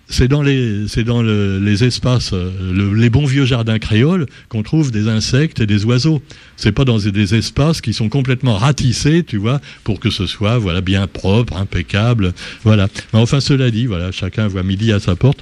c'est 0.10 0.28
dans 0.28 0.42
les, 0.42 0.88
c'est 0.88 1.04
dans 1.04 1.22
les 1.22 1.84
espaces, 1.84 2.32
euh, 2.34 2.94
les 2.96 3.10
bons 3.10 3.26
vieux 3.26 3.46
jardins 3.46 3.78
créoles 3.78 4.26
qu'on 4.50 4.64
trouve 4.64 4.92
des 4.92 5.08
insectes 5.08 5.62
et 5.62 5.68
des 5.68 5.86
oiseaux. 5.86 6.22
C'est 6.58 6.72
pas 6.72 6.84
dans 6.84 6.98
des 6.98 7.36
espaces 7.36 7.80
qui 7.80 7.94
sont 7.94 8.10
complètement 8.10 8.58
ratissés, 8.58 9.24
tu 9.24 9.38
vois, 9.38 9.62
pour 9.84 10.00
que 10.00 10.10
ce 10.10 10.26
soit, 10.26 10.58
voilà, 10.58 10.82
bien 10.82 11.08
propre, 11.08 11.56
impeccable, 11.58 12.34
voilà. 12.64 12.88
Enfin, 13.14 13.40
cela 13.40 13.72
dit, 13.72 13.86
voilà, 13.86 14.12
chacun 14.12 14.48
voit 14.48 14.64
midi 14.64 14.92
à 14.92 15.00
sa 15.00 15.16
porte. 15.16 15.40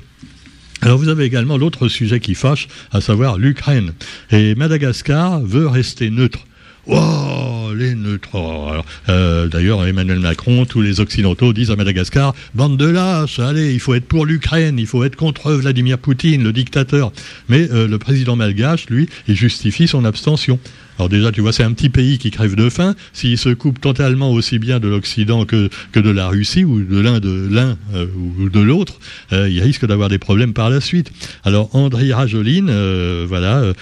Alors 0.81 0.99
vous 0.99 1.09
avez 1.09 1.23
également 1.23 1.57
l'autre 1.57 1.87
sujet 1.87 2.19
qui 2.19 2.35
fâche, 2.35 2.67
à 2.91 3.01
savoir 3.01 3.39
l'Ukraine. 3.39 3.93
Et 4.31 4.53
Madagascar 4.53 5.41
veut 5.41 5.67
rester 5.67 6.11
neutre. 6.11 6.45
Oh, 6.87 7.73
les 7.75 7.95
neutres. 7.95 8.83
Euh, 9.09 9.47
d'ailleurs, 9.47 9.85
Emmanuel 9.85 10.19
Macron, 10.19 10.65
tous 10.65 10.81
les 10.81 10.99
Occidentaux 10.99 11.51
disent 11.51 11.71
à 11.71 11.75
Madagascar, 11.75 12.33
bande 12.55 12.77
de 12.77 12.85
lâches, 12.85 13.39
allez, 13.39 13.73
il 13.73 13.79
faut 13.79 13.93
être 13.93 14.07
pour 14.07 14.25
l'Ukraine, 14.25 14.79
il 14.79 14.87
faut 14.87 15.03
être 15.03 15.15
contre 15.15 15.51
Vladimir 15.51 15.97
Poutine, 15.97 16.43
le 16.43 16.53
dictateur. 16.53 17.11
Mais 17.49 17.69
euh, 17.71 17.87
le 17.87 17.97
président 17.97 18.35
malgache, 18.35 18.89
lui, 18.89 19.09
il 19.27 19.35
justifie 19.35 19.87
son 19.87 20.05
abstention. 20.05 20.59
Alors 20.97 21.09
déjà, 21.09 21.31
tu 21.31 21.41
vois, 21.41 21.53
c'est 21.53 21.63
un 21.63 21.73
petit 21.73 21.89
pays 21.89 22.17
qui 22.17 22.31
crève 22.31 22.55
de 22.55 22.69
faim. 22.69 22.95
S'il 23.13 23.37
se 23.37 23.49
coupe 23.49 23.79
totalement 23.79 24.31
aussi 24.31 24.57
bien 24.57 24.79
de 24.79 24.87
l'Occident 24.87 25.45
que, 25.45 25.69
que 25.91 25.99
de 25.99 26.09
la 26.09 26.27
Russie 26.27 26.65
ou 26.65 26.81
de 26.81 26.99
l'un 26.99 27.19
de 27.19 27.49
euh, 27.93 28.07
ou 28.39 28.49
de 28.49 28.59
l'autre, 28.59 28.99
euh, 29.31 29.49
il 29.49 29.61
risque 29.61 29.85
d'avoir 29.85 30.09
des 30.09 30.17
problèmes 30.17 30.53
par 30.53 30.69
la 30.69 30.81
suite. 30.81 31.11
Alors 31.43 31.75
André 31.75 32.13
Rajoline, 32.13 32.69
euh, 32.69 33.25
voilà. 33.27 33.73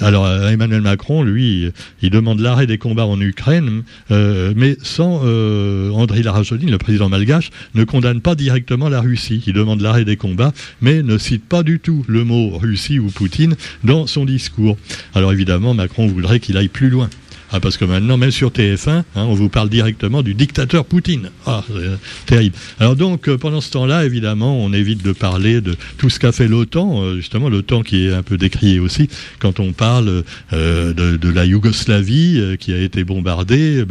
alors 0.00 0.28
Emmanuel 0.48 0.82
Macron, 0.82 1.22
lui, 1.22 1.70
il 2.02 2.10
demande 2.10 2.40
l'arrêt 2.40 2.66
des 2.66 2.78
combats 2.78 3.06
en 3.06 3.20
Ukraine, 3.20 3.82
mais 4.10 4.76
sans 4.82 5.22
André 5.92 6.22
Rajoline, 6.22 6.70
le 6.70 6.78
président 6.78 7.08
malgache, 7.08 7.50
ne 7.74 7.84
condamne 7.84 8.20
pas 8.20 8.34
directement 8.34 8.88
la 8.88 9.00
Russie. 9.00 9.42
Il 9.46 9.54
demande 9.54 9.80
l'arrêt 9.80 10.04
des 10.04 10.16
combats, 10.16 10.52
mais 10.80 11.02
ne 11.02 11.18
cite 11.18 11.44
pas 11.44 11.62
du 11.62 11.80
tout 11.80 12.04
le 12.08 12.24
mot 12.24 12.56
Russie 12.58 12.98
ou 12.98 13.10
Poutine 13.10 13.56
dans 13.84 14.06
son 14.06 14.24
discours. 14.24 14.76
Alors 15.14 15.32
évidemment, 15.32 15.74
Macron 15.74 16.06
voudrait 16.06 16.27
qu'il 16.36 16.56
aille 16.56 16.68
plus 16.68 16.90
loin. 16.90 17.08
Ah, 17.50 17.60
parce 17.60 17.78
que 17.78 17.86
maintenant, 17.86 18.18
même 18.18 18.30
sur 18.30 18.50
TF1, 18.50 18.90
hein, 18.90 19.04
on 19.14 19.32
vous 19.32 19.48
parle 19.48 19.70
directement 19.70 20.22
du 20.22 20.34
dictateur 20.34 20.84
Poutine. 20.84 21.30
Ah, 21.46 21.64
euh, 21.70 21.96
terrible. 22.26 22.54
Alors 22.78 22.94
donc, 22.94 23.26
euh, 23.26 23.38
pendant 23.38 23.62
ce 23.62 23.70
temps-là, 23.70 24.04
évidemment, 24.04 24.62
on 24.62 24.74
évite 24.74 25.02
de 25.02 25.12
parler 25.12 25.62
de 25.62 25.74
tout 25.96 26.10
ce 26.10 26.20
qu'a 26.20 26.30
fait 26.30 26.46
l'OTAN, 26.46 27.02
euh, 27.02 27.16
justement 27.16 27.48
l'OTAN 27.48 27.82
qui 27.82 28.06
est 28.06 28.12
un 28.12 28.22
peu 28.22 28.36
décrié 28.36 28.80
aussi, 28.80 29.08
quand 29.38 29.60
on 29.60 29.72
parle 29.72 30.24
de, 30.52 31.28
la 31.30 31.46
Yougoslavie 31.46 32.56
qui 32.58 32.72
a 32.72 32.78
été 32.78 33.04
bombardée, 33.04 33.84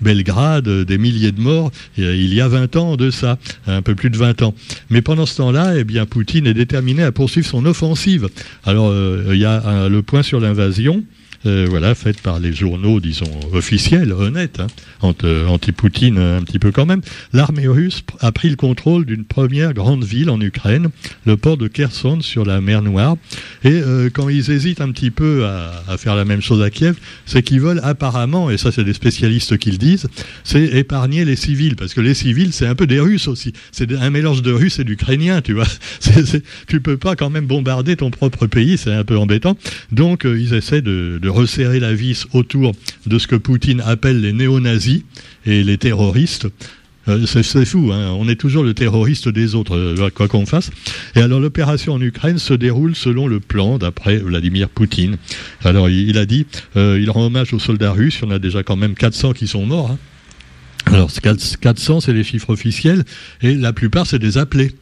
Belgrade, 0.00 0.68
des 0.68 0.98
milliers 0.98 1.32
de 1.32 1.40
morts, 1.40 1.72
il 1.96 2.32
y 2.32 2.40
a 2.40 2.48
20 2.48 2.76
ans 2.76 2.96
de 2.96 3.10
ça, 3.10 3.38
un 3.66 3.82
peu 3.82 3.94
plus 3.94 4.10
de 4.10 4.16
20 4.16 4.42
ans. 4.42 4.54
Mais 4.88 5.02
pendant 5.02 5.26
ce 5.26 5.36
temps-là, 5.38 5.74
eh 5.76 5.84
bien, 5.84 6.06
Poutine 6.06 6.46
est 6.46 6.54
déterminé 6.54 7.02
à 7.02 7.12
poursuivre 7.12 7.46
son 7.46 7.64
offensive. 7.66 8.28
Alors, 8.64 8.92
il 9.30 9.38
y 9.38 9.44
a 9.44 9.88
le 9.88 10.02
point 10.02 10.22
sur 10.22 10.40
l'invasion. 10.40 11.04
Euh, 11.46 11.66
voilà, 11.70 11.94
faite 11.94 12.20
par 12.20 12.38
les 12.38 12.52
journaux, 12.52 13.00
disons, 13.00 13.30
officiels, 13.54 14.12
honnêtes, 14.12 14.60
hein, 14.60 14.66
anti-Poutine 15.48 16.18
un 16.18 16.42
petit 16.42 16.58
peu 16.58 16.70
quand 16.70 16.84
même, 16.84 17.00
l'armée 17.32 17.66
russe 17.66 18.02
a 18.20 18.30
pris 18.30 18.50
le 18.50 18.56
contrôle 18.56 19.06
d'une 19.06 19.24
première 19.24 19.72
grande 19.72 20.04
ville 20.04 20.28
en 20.28 20.38
Ukraine, 20.38 20.90
le 21.24 21.38
port 21.38 21.56
de 21.56 21.66
Kherson 21.66 22.20
sur 22.20 22.44
la 22.44 22.60
mer 22.60 22.82
Noire. 22.82 23.16
Et 23.64 23.70
euh, 23.72 24.10
quand 24.12 24.28
ils 24.28 24.50
hésitent 24.50 24.82
un 24.82 24.90
petit 24.90 25.10
peu 25.10 25.46
à, 25.46 25.96
faire 25.96 26.14
la 26.14 26.26
même 26.26 26.42
chose 26.42 26.60
à 26.60 26.68
Kiev, 26.68 26.96
c'est 27.24 27.42
qu'ils 27.42 27.62
veulent 27.62 27.80
apparemment, 27.82 28.50
et 28.50 28.58
ça 28.58 28.70
c'est 28.70 28.84
des 28.84 28.92
spécialistes 28.92 29.56
qui 29.56 29.70
le 29.70 29.78
disent, 29.78 30.08
c'est 30.44 30.64
épargner 30.64 31.24
les 31.24 31.36
civils, 31.36 31.74
parce 31.74 31.94
que 31.94 32.02
les 32.02 32.12
civils 32.12 32.52
c'est 32.52 32.66
un 32.66 32.74
peu 32.74 32.86
des 32.86 33.00
Russes 33.00 33.28
aussi. 33.28 33.54
C'est 33.72 33.90
un 33.94 34.10
mélange 34.10 34.42
de 34.42 34.52
Russes 34.52 34.78
et 34.78 34.84
d'Ukrainiens, 34.84 35.40
tu 35.40 35.54
vois. 35.54 35.66
C 36.00 36.42
tu 36.66 36.82
peux 36.82 36.98
pas 36.98 37.16
quand 37.16 37.30
même 37.30 37.46
bombarder 37.46 37.96
ton 37.96 38.10
propre 38.10 38.46
pays, 38.46 38.76
c'est 38.76 38.92
un 38.92 39.04
peu 39.04 39.16
embêtant. 39.16 39.56
Donc 39.90 40.26
euh, 40.26 40.38
ils 40.38 40.52
essaient 40.52 40.82
de 40.82 41.29
resserrer 41.30 41.80
la 41.80 41.94
vis 41.94 42.26
autour 42.32 42.72
de 43.06 43.18
ce 43.18 43.26
que 43.26 43.36
Poutine 43.36 43.80
appelle 43.80 44.20
les 44.20 44.32
néo-nazis 44.32 45.02
et 45.46 45.62
les 45.64 45.78
terroristes. 45.78 46.46
Euh, 47.08 47.24
c'est 47.26 47.64
fou, 47.64 47.90
hein. 47.92 48.14
on 48.18 48.28
est 48.28 48.36
toujours 48.36 48.62
le 48.62 48.74
terroriste 48.74 49.28
des 49.28 49.54
autres, 49.54 49.74
euh, 49.76 50.10
quoi 50.14 50.28
qu'on 50.28 50.44
fasse. 50.44 50.70
Et 51.14 51.20
alors 51.20 51.40
l'opération 51.40 51.94
en 51.94 52.00
Ukraine 52.00 52.38
se 52.38 52.52
déroule 52.52 52.94
selon 52.94 53.26
le 53.26 53.40
plan 53.40 53.78
d'après 53.78 54.18
Vladimir 54.18 54.68
Poutine. 54.68 55.16
Alors 55.64 55.88
il, 55.88 56.18
a 56.18 56.26
dit, 56.26 56.46
euh, 56.76 56.98
il 57.00 57.10
rend 57.10 57.26
hommage 57.26 57.54
aux 57.54 57.58
soldats 57.58 57.92
russes, 57.92 58.18
il 58.22 58.28
y 58.28 58.32
en 58.32 58.34
a 58.34 58.38
déjà 58.38 58.62
quand 58.62 58.76
même 58.76 58.94
400 58.94 59.32
qui 59.32 59.46
sont 59.46 59.64
morts. 59.64 59.92
Hein. 59.92 59.98
Alors 60.86 61.10
400 61.10 62.00
c'est 62.00 62.12
les 62.12 62.24
chiffres 62.24 62.50
officiels, 62.50 63.04
et 63.40 63.54
la 63.54 63.72
plupart 63.72 64.06
c'est 64.06 64.18
des 64.18 64.36
appelés. 64.36 64.72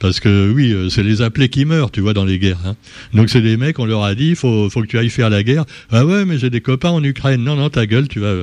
Parce 0.00 0.18
que 0.18 0.50
oui, 0.50 0.72
euh, 0.72 0.88
c'est 0.88 1.02
les 1.02 1.22
appelés 1.22 1.50
qui 1.50 1.66
meurent, 1.66 1.90
tu 1.90 2.00
vois, 2.00 2.14
dans 2.14 2.24
les 2.24 2.38
guerres. 2.38 2.58
Hein. 2.64 2.74
Donc 3.12 3.28
c'est 3.28 3.42
des 3.42 3.56
mecs, 3.56 3.78
on 3.78 3.84
leur 3.84 4.02
a 4.02 4.14
dit, 4.14 4.34
faut, 4.34 4.68
faut 4.70 4.80
que 4.80 4.86
tu 4.86 4.98
ailles 4.98 5.10
faire 5.10 5.30
la 5.30 5.42
guerre. 5.42 5.64
Ah 5.90 6.06
ouais, 6.06 6.24
mais 6.24 6.38
j'ai 6.38 6.50
des 6.50 6.62
copains 6.62 6.90
en 6.90 7.04
Ukraine. 7.04 7.44
Non, 7.44 7.54
non, 7.54 7.68
ta 7.68 7.86
gueule, 7.86 8.08
tu 8.08 8.18
vois. 8.18 8.34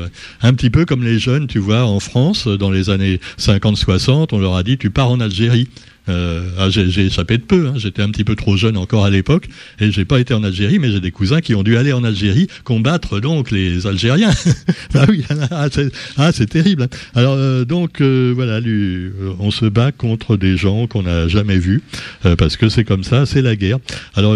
Un 0.41 0.53
petit 0.53 0.69
peu 0.69 0.85
comme 0.85 1.03
les 1.03 1.17
jeunes, 1.17 1.47
tu 1.47 1.57
vois, 1.59 1.83
en 1.83 1.99
France, 1.99 2.47
dans 2.47 2.69
les 2.69 2.91
années 2.91 3.19
50-60, 3.39 4.29
on 4.31 4.39
leur 4.39 4.55
a 4.55 4.63
dit, 4.63 4.77
tu 4.77 4.91
pars 4.91 5.09
en 5.09 5.19
Algérie. 5.19 5.67
Euh, 6.09 6.49
ah, 6.57 6.69
j'ai 6.69 7.05
échappé 7.05 7.37
de 7.37 7.43
peu, 7.43 7.67
hein. 7.67 7.73
j'étais 7.77 8.01
un 8.01 8.09
petit 8.09 8.23
peu 8.23 8.35
trop 8.35 8.57
jeune 8.57 8.77
encore 8.77 9.05
à 9.05 9.09
l'époque, 9.09 9.47
et 9.79 9.91
j'ai 9.91 10.05
pas 10.05 10.19
été 10.19 10.33
en 10.33 10.43
Algérie, 10.43 10.79
mais 10.79 10.91
j'ai 10.91 10.99
des 10.99 11.11
cousins 11.11 11.41
qui 11.41 11.55
ont 11.55 11.63
dû 11.63 11.77
aller 11.77 11.93
en 11.93 12.03
Algérie 12.03 12.47
combattre 12.63 13.19
donc 13.19 13.51
les 13.51 13.87
Algériens. 13.87 14.31
bah 14.93 15.05
oui, 15.09 15.23
ah, 15.51 15.67
ah, 16.17 16.31
c'est 16.31 16.47
terrible. 16.47 16.83
Hein. 16.83 16.97
Alors 17.15 17.35
euh, 17.37 17.65
donc 17.65 18.01
euh, 18.01 18.31
voilà, 18.33 18.59
lui, 18.59 19.09
on 19.39 19.51
se 19.51 19.65
bat 19.65 19.91
contre 19.91 20.37
des 20.37 20.57
gens 20.57 20.87
qu'on 20.87 21.03
n'a 21.03 21.27
jamais 21.27 21.57
vus, 21.57 21.81
parce 22.37 22.57
que 22.57 22.69
c'est 22.69 22.83
comme 22.83 23.03
ça, 23.03 23.25
c'est 23.25 23.41
la 23.41 23.55
guerre. 23.55 23.79
Alors 24.15 24.35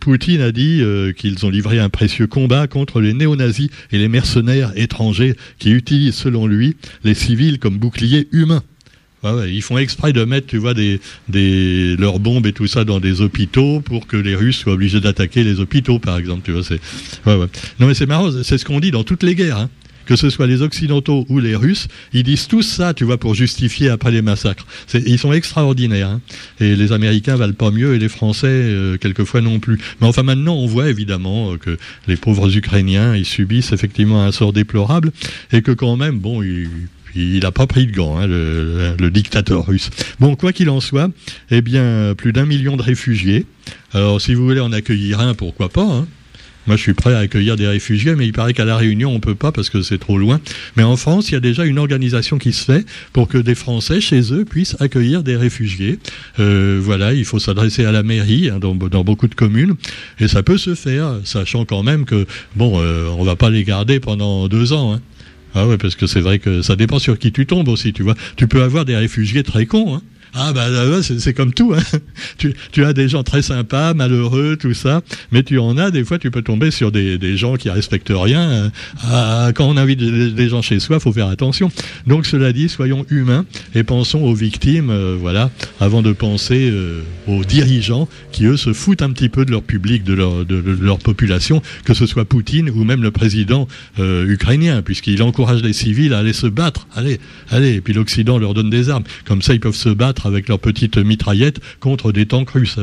Poutine 0.00 0.40
a 0.40 0.52
dit 0.52 0.82
qu'ils 1.16 1.44
ont 1.46 1.50
livré 1.50 1.78
un 1.78 1.88
précieux 1.88 2.26
combat 2.26 2.66
contre 2.66 3.00
les 3.00 3.14
néo-nazis 3.14 3.68
et 3.90 3.98
les 3.98 4.08
mercenaires 4.08 4.72
étrangers 4.76 5.36
qui 5.58 5.70
utilisent 5.70 6.14
selon 6.14 6.46
lui 6.46 6.76
les 7.04 7.14
civils 7.14 7.58
comme 7.58 7.78
boucliers 7.78 8.28
humains 8.32 8.62
ils 9.24 9.62
font 9.62 9.78
exprès 9.78 10.12
de 10.12 10.24
mettre, 10.24 10.46
tu 10.46 10.58
vois, 10.58 10.74
des, 10.74 11.00
des, 11.28 11.96
leurs 11.96 12.18
bombes 12.18 12.46
et 12.46 12.52
tout 12.52 12.66
ça 12.66 12.84
dans 12.84 13.00
des 13.00 13.20
hôpitaux 13.20 13.80
pour 13.80 14.06
que 14.06 14.16
les 14.16 14.34
Russes 14.34 14.58
soient 14.58 14.72
obligés 14.72 15.00
d'attaquer 15.00 15.44
les 15.44 15.60
hôpitaux, 15.60 15.98
par 15.98 16.18
exemple. 16.18 16.42
Tu 16.44 16.52
vois, 16.52 16.62
c'est, 16.64 16.80
Non, 17.26 17.86
mais 17.86 17.94
c'est 17.94 18.06
marrant, 18.06 18.30
c'est 18.42 18.58
ce 18.58 18.64
qu'on 18.64 18.80
dit 18.80 18.90
dans 18.90 19.04
toutes 19.04 19.22
les 19.22 19.34
guerres. 19.34 19.58
Hein. 19.58 19.70
que 20.04 20.16
ce 20.16 20.30
soit 20.30 20.48
les 20.48 20.62
Occidentaux 20.62 21.24
ou 21.28 21.38
les 21.38 21.54
Russes, 21.54 21.86
ils 22.12 22.24
disent 22.24 22.48
tous 22.48 22.62
ça, 22.62 22.92
tu 22.92 23.04
vois, 23.04 23.18
pour 23.18 23.36
justifier 23.36 23.88
après 23.88 24.10
les 24.10 24.20
massacres. 24.22 24.66
Ils 24.94 25.18
sont 25.18 25.32
extraordinaires. 25.32 26.08
Hein. 26.08 26.20
Et 26.60 26.74
les 26.74 26.90
Américains 26.90 27.36
valent 27.36 27.52
pas 27.52 27.70
mieux 27.70 27.94
et 27.94 27.98
les 28.00 28.08
Français, 28.08 28.48
euh, 28.48 28.96
quelquefois, 28.98 29.40
non 29.40 29.60
plus. 29.60 29.78
Mais 30.00 30.06
enfin, 30.08 30.24
maintenant, 30.24 30.56
on 30.56 30.66
voit 30.66 30.90
évidemment 30.90 31.52
euh, 31.52 31.56
que 31.56 31.78
les 32.08 32.16
pauvres 32.16 32.54
Ukrainiens, 32.54 33.14
ils 33.14 33.24
subissent 33.24 33.72
effectivement 33.72 34.24
un 34.24 34.32
sort 34.32 34.52
déplorable 34.52 35.12
et 35.52 35.62
que 35.62 35.70
quand 35.70 35.96
même, 35.96 36.18
bon, 36.18 36.42
ils 36.42 36.68
il 37.14 37.40
n'a 37.40 37.52
pas 37.52 37.66
pris 37.66 37.86
de 37.86 37.92
gants, 37.92 38.18
hein, 38.18 38.26
le, 38.26 39.10
dictateur 39.10 39.66
russe. 39.66 39.90
Bon, 40.20 40.36
quoi 40.36 40.52
qu'il 40.52 40.70
en 40.70 40.80
soit, 40.80 41.10
eh 41.50 41.60
bien, 41.60 42.14
plus 42.16 42.32
d'un 42.32 42.46
million 42.46 42.76
de 42.76 42.82
réfugiés. 42.82 43.46
Alors, 43.92 44.20
si 44.20 44.34
vous 44.34 44.44
voulez 44.44 44.60
en 44.60 44.72
accueillir 44.72 45.20
un, 45.20 45.34
pourquoi 45.34 45.68
pas 45.68 45.82
hein. 45.82 46.06
Moi, 46.66 46.76
je 46.76 46.82
suis 46.82 46.94
prêt 46.94 47.12
à 47.12 47.18
accueillir 47.18 47.56
des 47.56 47.66
réfugiés, 47.66 48.14
mais 48.14 48.26
il 48.26 48.32
paraît 48.32 48.54
qu'à 48.54 48.64
La 48.64 48.76
Réunion, 48.76 49.12
on 49.12 49.18
peut 49.18 49.34
pas 49.34 49.50
parce 49.50 49.68
que 49.68 49.82
c'est 49.82 49.98
trop 49.98 50.16
loin. 50.16 50.40
Mais 50.76 50.84
en 50.84 50.96
France, 50.96 51.28
il 51.28 51.32
y 51.32 51.36
a 51.36 51.40
déjà 51.40 51.64
une 51.64 51.78
organisation 51.78 52.38
qui 52.38 52.52
se 52.52 52.64
fait 52.64 52.86
pour 53.12 53.26
que 53.26 53.38
des 53.38 53.56
Français, 53.56 54.00
chez 54.00 54.32
eux, 54.32 54.44
puissent 54.44 54.76
accueillir 54.78 55.24
des 55.24 55.36
réfugiés. 55.36 55.98
Euh, 56.38 56.78
voilà, 56.80 57.14
il 57.14 57.24
faut 57.24 57.40
s'adresser 57.40 57.84
à 57.84 57.90
la 57.90 58.04
mairie 58.04 58.48
hein, 58.48 58.60
dans, 58.60 58.74
beaucoup 58.74 59.26
de 59.26 59.34
communes, 59.34 59.74
et 60.20 60.28
ça 60.28 60.44
peut 60.44 60.58
se 60.58 60.76
faire, 60.76 61.16
sachant 61.24 61.64
quand 61.64 61.82
même 61.82 62.04
que 62.04 62.26
bon, 62.54 62.80
euh, 62.80 63.08
on 63.18 63.24
va 63.24 63.34
pas 63.34 63.50
les 63.50 63.64
garder 63.64 63.98
pendant 63.98 64.46
deux 64.46 64.72
ans. 64.72 65.00
Ah 65.54 65.66
ouais, 65.66 65.76
parce 65.76 65.96
que 65.96 66.06
c'est 66.06 66.20
vrai 66.20 66.38
que 66.38 66.62
ça 66.62 66.76
dépend 66.76 66.98
sur 66.98 67.18
qui 67.18 67.32
tu 67.32 67.46
tombes 67.46 67.68
aussi, 67.68 67.92
tu 67.92 68.02
vois. 68.02 68.14
Tu 68.36 68.48
peux 68.48 68.62
avoir 68.62 68.84
des 68.84 68.96
réfugiés 68.96 69.42
très 69.42 69.66
cons, 69.66 69.96
hein. 69.96 70.02
Ah 70.34 70.52
bah 70.54 70.66
c'est 71.02 71.34
comme 71.34 71.52
tout. 71.52 71.74
Hein. 71.76 71.82
Tu, 72.38 72.54
tu, 72.72 72.84
as 72.84 72.92
des 72.92 73.08
gens 73.08 73.22
très 73.22 73.42
sympas, 73.42 73.94
malheureux, 73.94 74.56
tout 74.58 74.74
ça, 74.74 75.02
mais 75.30 75.42
tu 75.44 75.58
en 75.58 75.76
as 75.78 75.92
des 75.92 76.02
fois 76.02 76.18
tu 76.18 76.30
peux 76.30 76.42
tomber 76.42 76.72
sur 76.72 76.90
des, 76.90 77.16
des 77.18 77.36
gens 77.36 77.54
qui 77.54 77.70
respectent 77.70 78.12
rien. 78.12 78.72
Euh, 79.10 79.52
quand 79.52 79.68
on 79.68 79.76
invite 79.76 80.00
des, 80.00 80.48
gens 80.48 80.62
chez 80.62 80.80
soi, 80.80 80.98
faut 80.98 81.12
faire 81.12 81.28
attention. 81.28 81.70
Donc 82.06 82.26
cela 82.26 82.52
dit, 82.52 82.68
soyons 82.68 83.04
humains 83.10 83.44
et 83.74 83.84
pensons 83.84 84.22
aux 84.22 84.34
victimes, 84.34 84.90
euh, 84.90 85.16
voilà, 85.18 85.50
avant 85.78 86.02
de 86.02 86.12
penser 86.12 86.68
euh, 86.72 87.02
aux 87.28 87.44
dirigeants 87.44 88.08
qui 88.32 88.46
eux 88.46 88.56
se 88.56 88.72
foutent 88.72 89.02
un 89.02 89.10
petit 89.10 89.28
peu 89.28 89.44
de 89.44 89.52
leur 89.52 89.62
public, 89.62 90.02
de 90.02 90.14
leur, 90.14 90.44
de, 90.44 90.56
leur 90.80 90.98
population, 90.98 91.62
que 91.84 91.94
ce 91.94 92.06
soit 92.06 92.24
Poutine 92.24 92.70
ou 92.70 92.82
même 92.84 93.02
le 93.02 93.10
président 93.10 93.68
ukrainien, 93.98 94.82
puisqu'il 94.82 95.22
encourage 95.22 95.62
les 95.62 95.72
civils 95.72 96.14
à 96.14 96.18
aller 96.18 96.32
se 96.32 96.46
battre. 96.46 96.86
Allez, 96.94 97.20
allez. 97.50 97.74
Et 97.74 97.80
puis 97.80 97.92
l'Occident 97.92 98.38
leur 98.38 98.54
donne 98.54 98.70
des 98.70 98.90
armes, 98.90 99.04
comme 99.26 99.42
ça 99.42 99.54
ils 99.54 99.60
peuvent 99.60 99.74
se 99.74 99.90
battre 99.90 100.21
avec 100.26 100.48
leurs 100.48 100.58
petites 100.58 100.98
mitraillettes 100.98 101.60
contre 101.80 102.12
des 102.12 102.26
tanks 102.26 102.50
russes. 102.50 102.78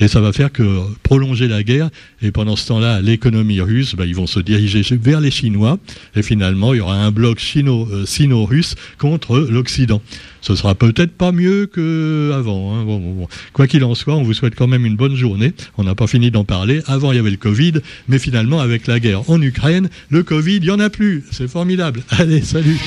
Et 0.00 0.08
ça 0.08 0.20
va 0.20 0.32
faire 0.32 0.52
que 0.52 0.82
prolonger 1.02 1.48
la 1.48 1.62
guerre. 1.62 1.90
Et 2.22 2.30
pendant 2.30 2.56
ce 2.56 2.66
temps-là, 2.68 3.00
l'économie 3.00 3.60
russe, 3.60 3.94
bah, 3.94 4.06
ils 4.06 4.14
vont 4.14 4.26
se 4.26 4.40
diriger 4.40 4.82
vers 4.96 5.20
les 5.20 5.30
Chinois. 5.30 5.78
Et 6.14 6.22
finalement, 6.22 6.74
il 6.74 6.78
y 6.78 6.80
aura 6.80 6.96
un 6.96 7.10
bloc 7.10 7.40
euh, 7.56 8.06
sino-russe 8.06 8.74
contre 8.98 9.38
l'Occident. 9.38 10.02
Ce 10.40 10.54
sera 10.54 10.74
peut-être 10.74 11.12
pas 11.12 11.32
mieux 11.32 11.66
qu'avant. 11.66 12.76
Hein. 12.76 13.26
Quoi 13.52 13.66
qu'il 13.66 13.84
en 13.84 13.94
soit, 13.94 14.14
on 14.14 14.22
vous 14.22 14.34
souhaite 14.34 14.54
quand 14.54 14.68
même 14.68 14.86
une 14.86 14.96
bonne 14.96 15.16
journée. 15.16 15.52
On 15.76 15.84
n'a 15.84 15.94
pas 15.94 16.06
fini 16.06 16.30
d'en 16.30 16.44
parler. 16.44 16.82
Avant, 16.86 17.12
il 17.12 17.16
y 17.16 17.18
avait 17.18 17.30
le 17.30 17.36
Covid, 17.36 17.74
mais 18.08 18.18
finalement, 18.18 18.60
avec 18.60 18.86
la 18.86 19.00
guerre 19.00 19.28
en 19.30 19.40
Ukraine, 19.40 19.88
le 20.10 20.22
Covid, 20.22 20.56
il 20.56 20.62
n'y 20.62 20.70
en 20.70 20.80
a 20.80 20.90
plus. 20.90 21.24
C'est 21.30 21.48
formidable. 21.48 22.02
Allez, 22.10 22.42
salut 22.42 22.78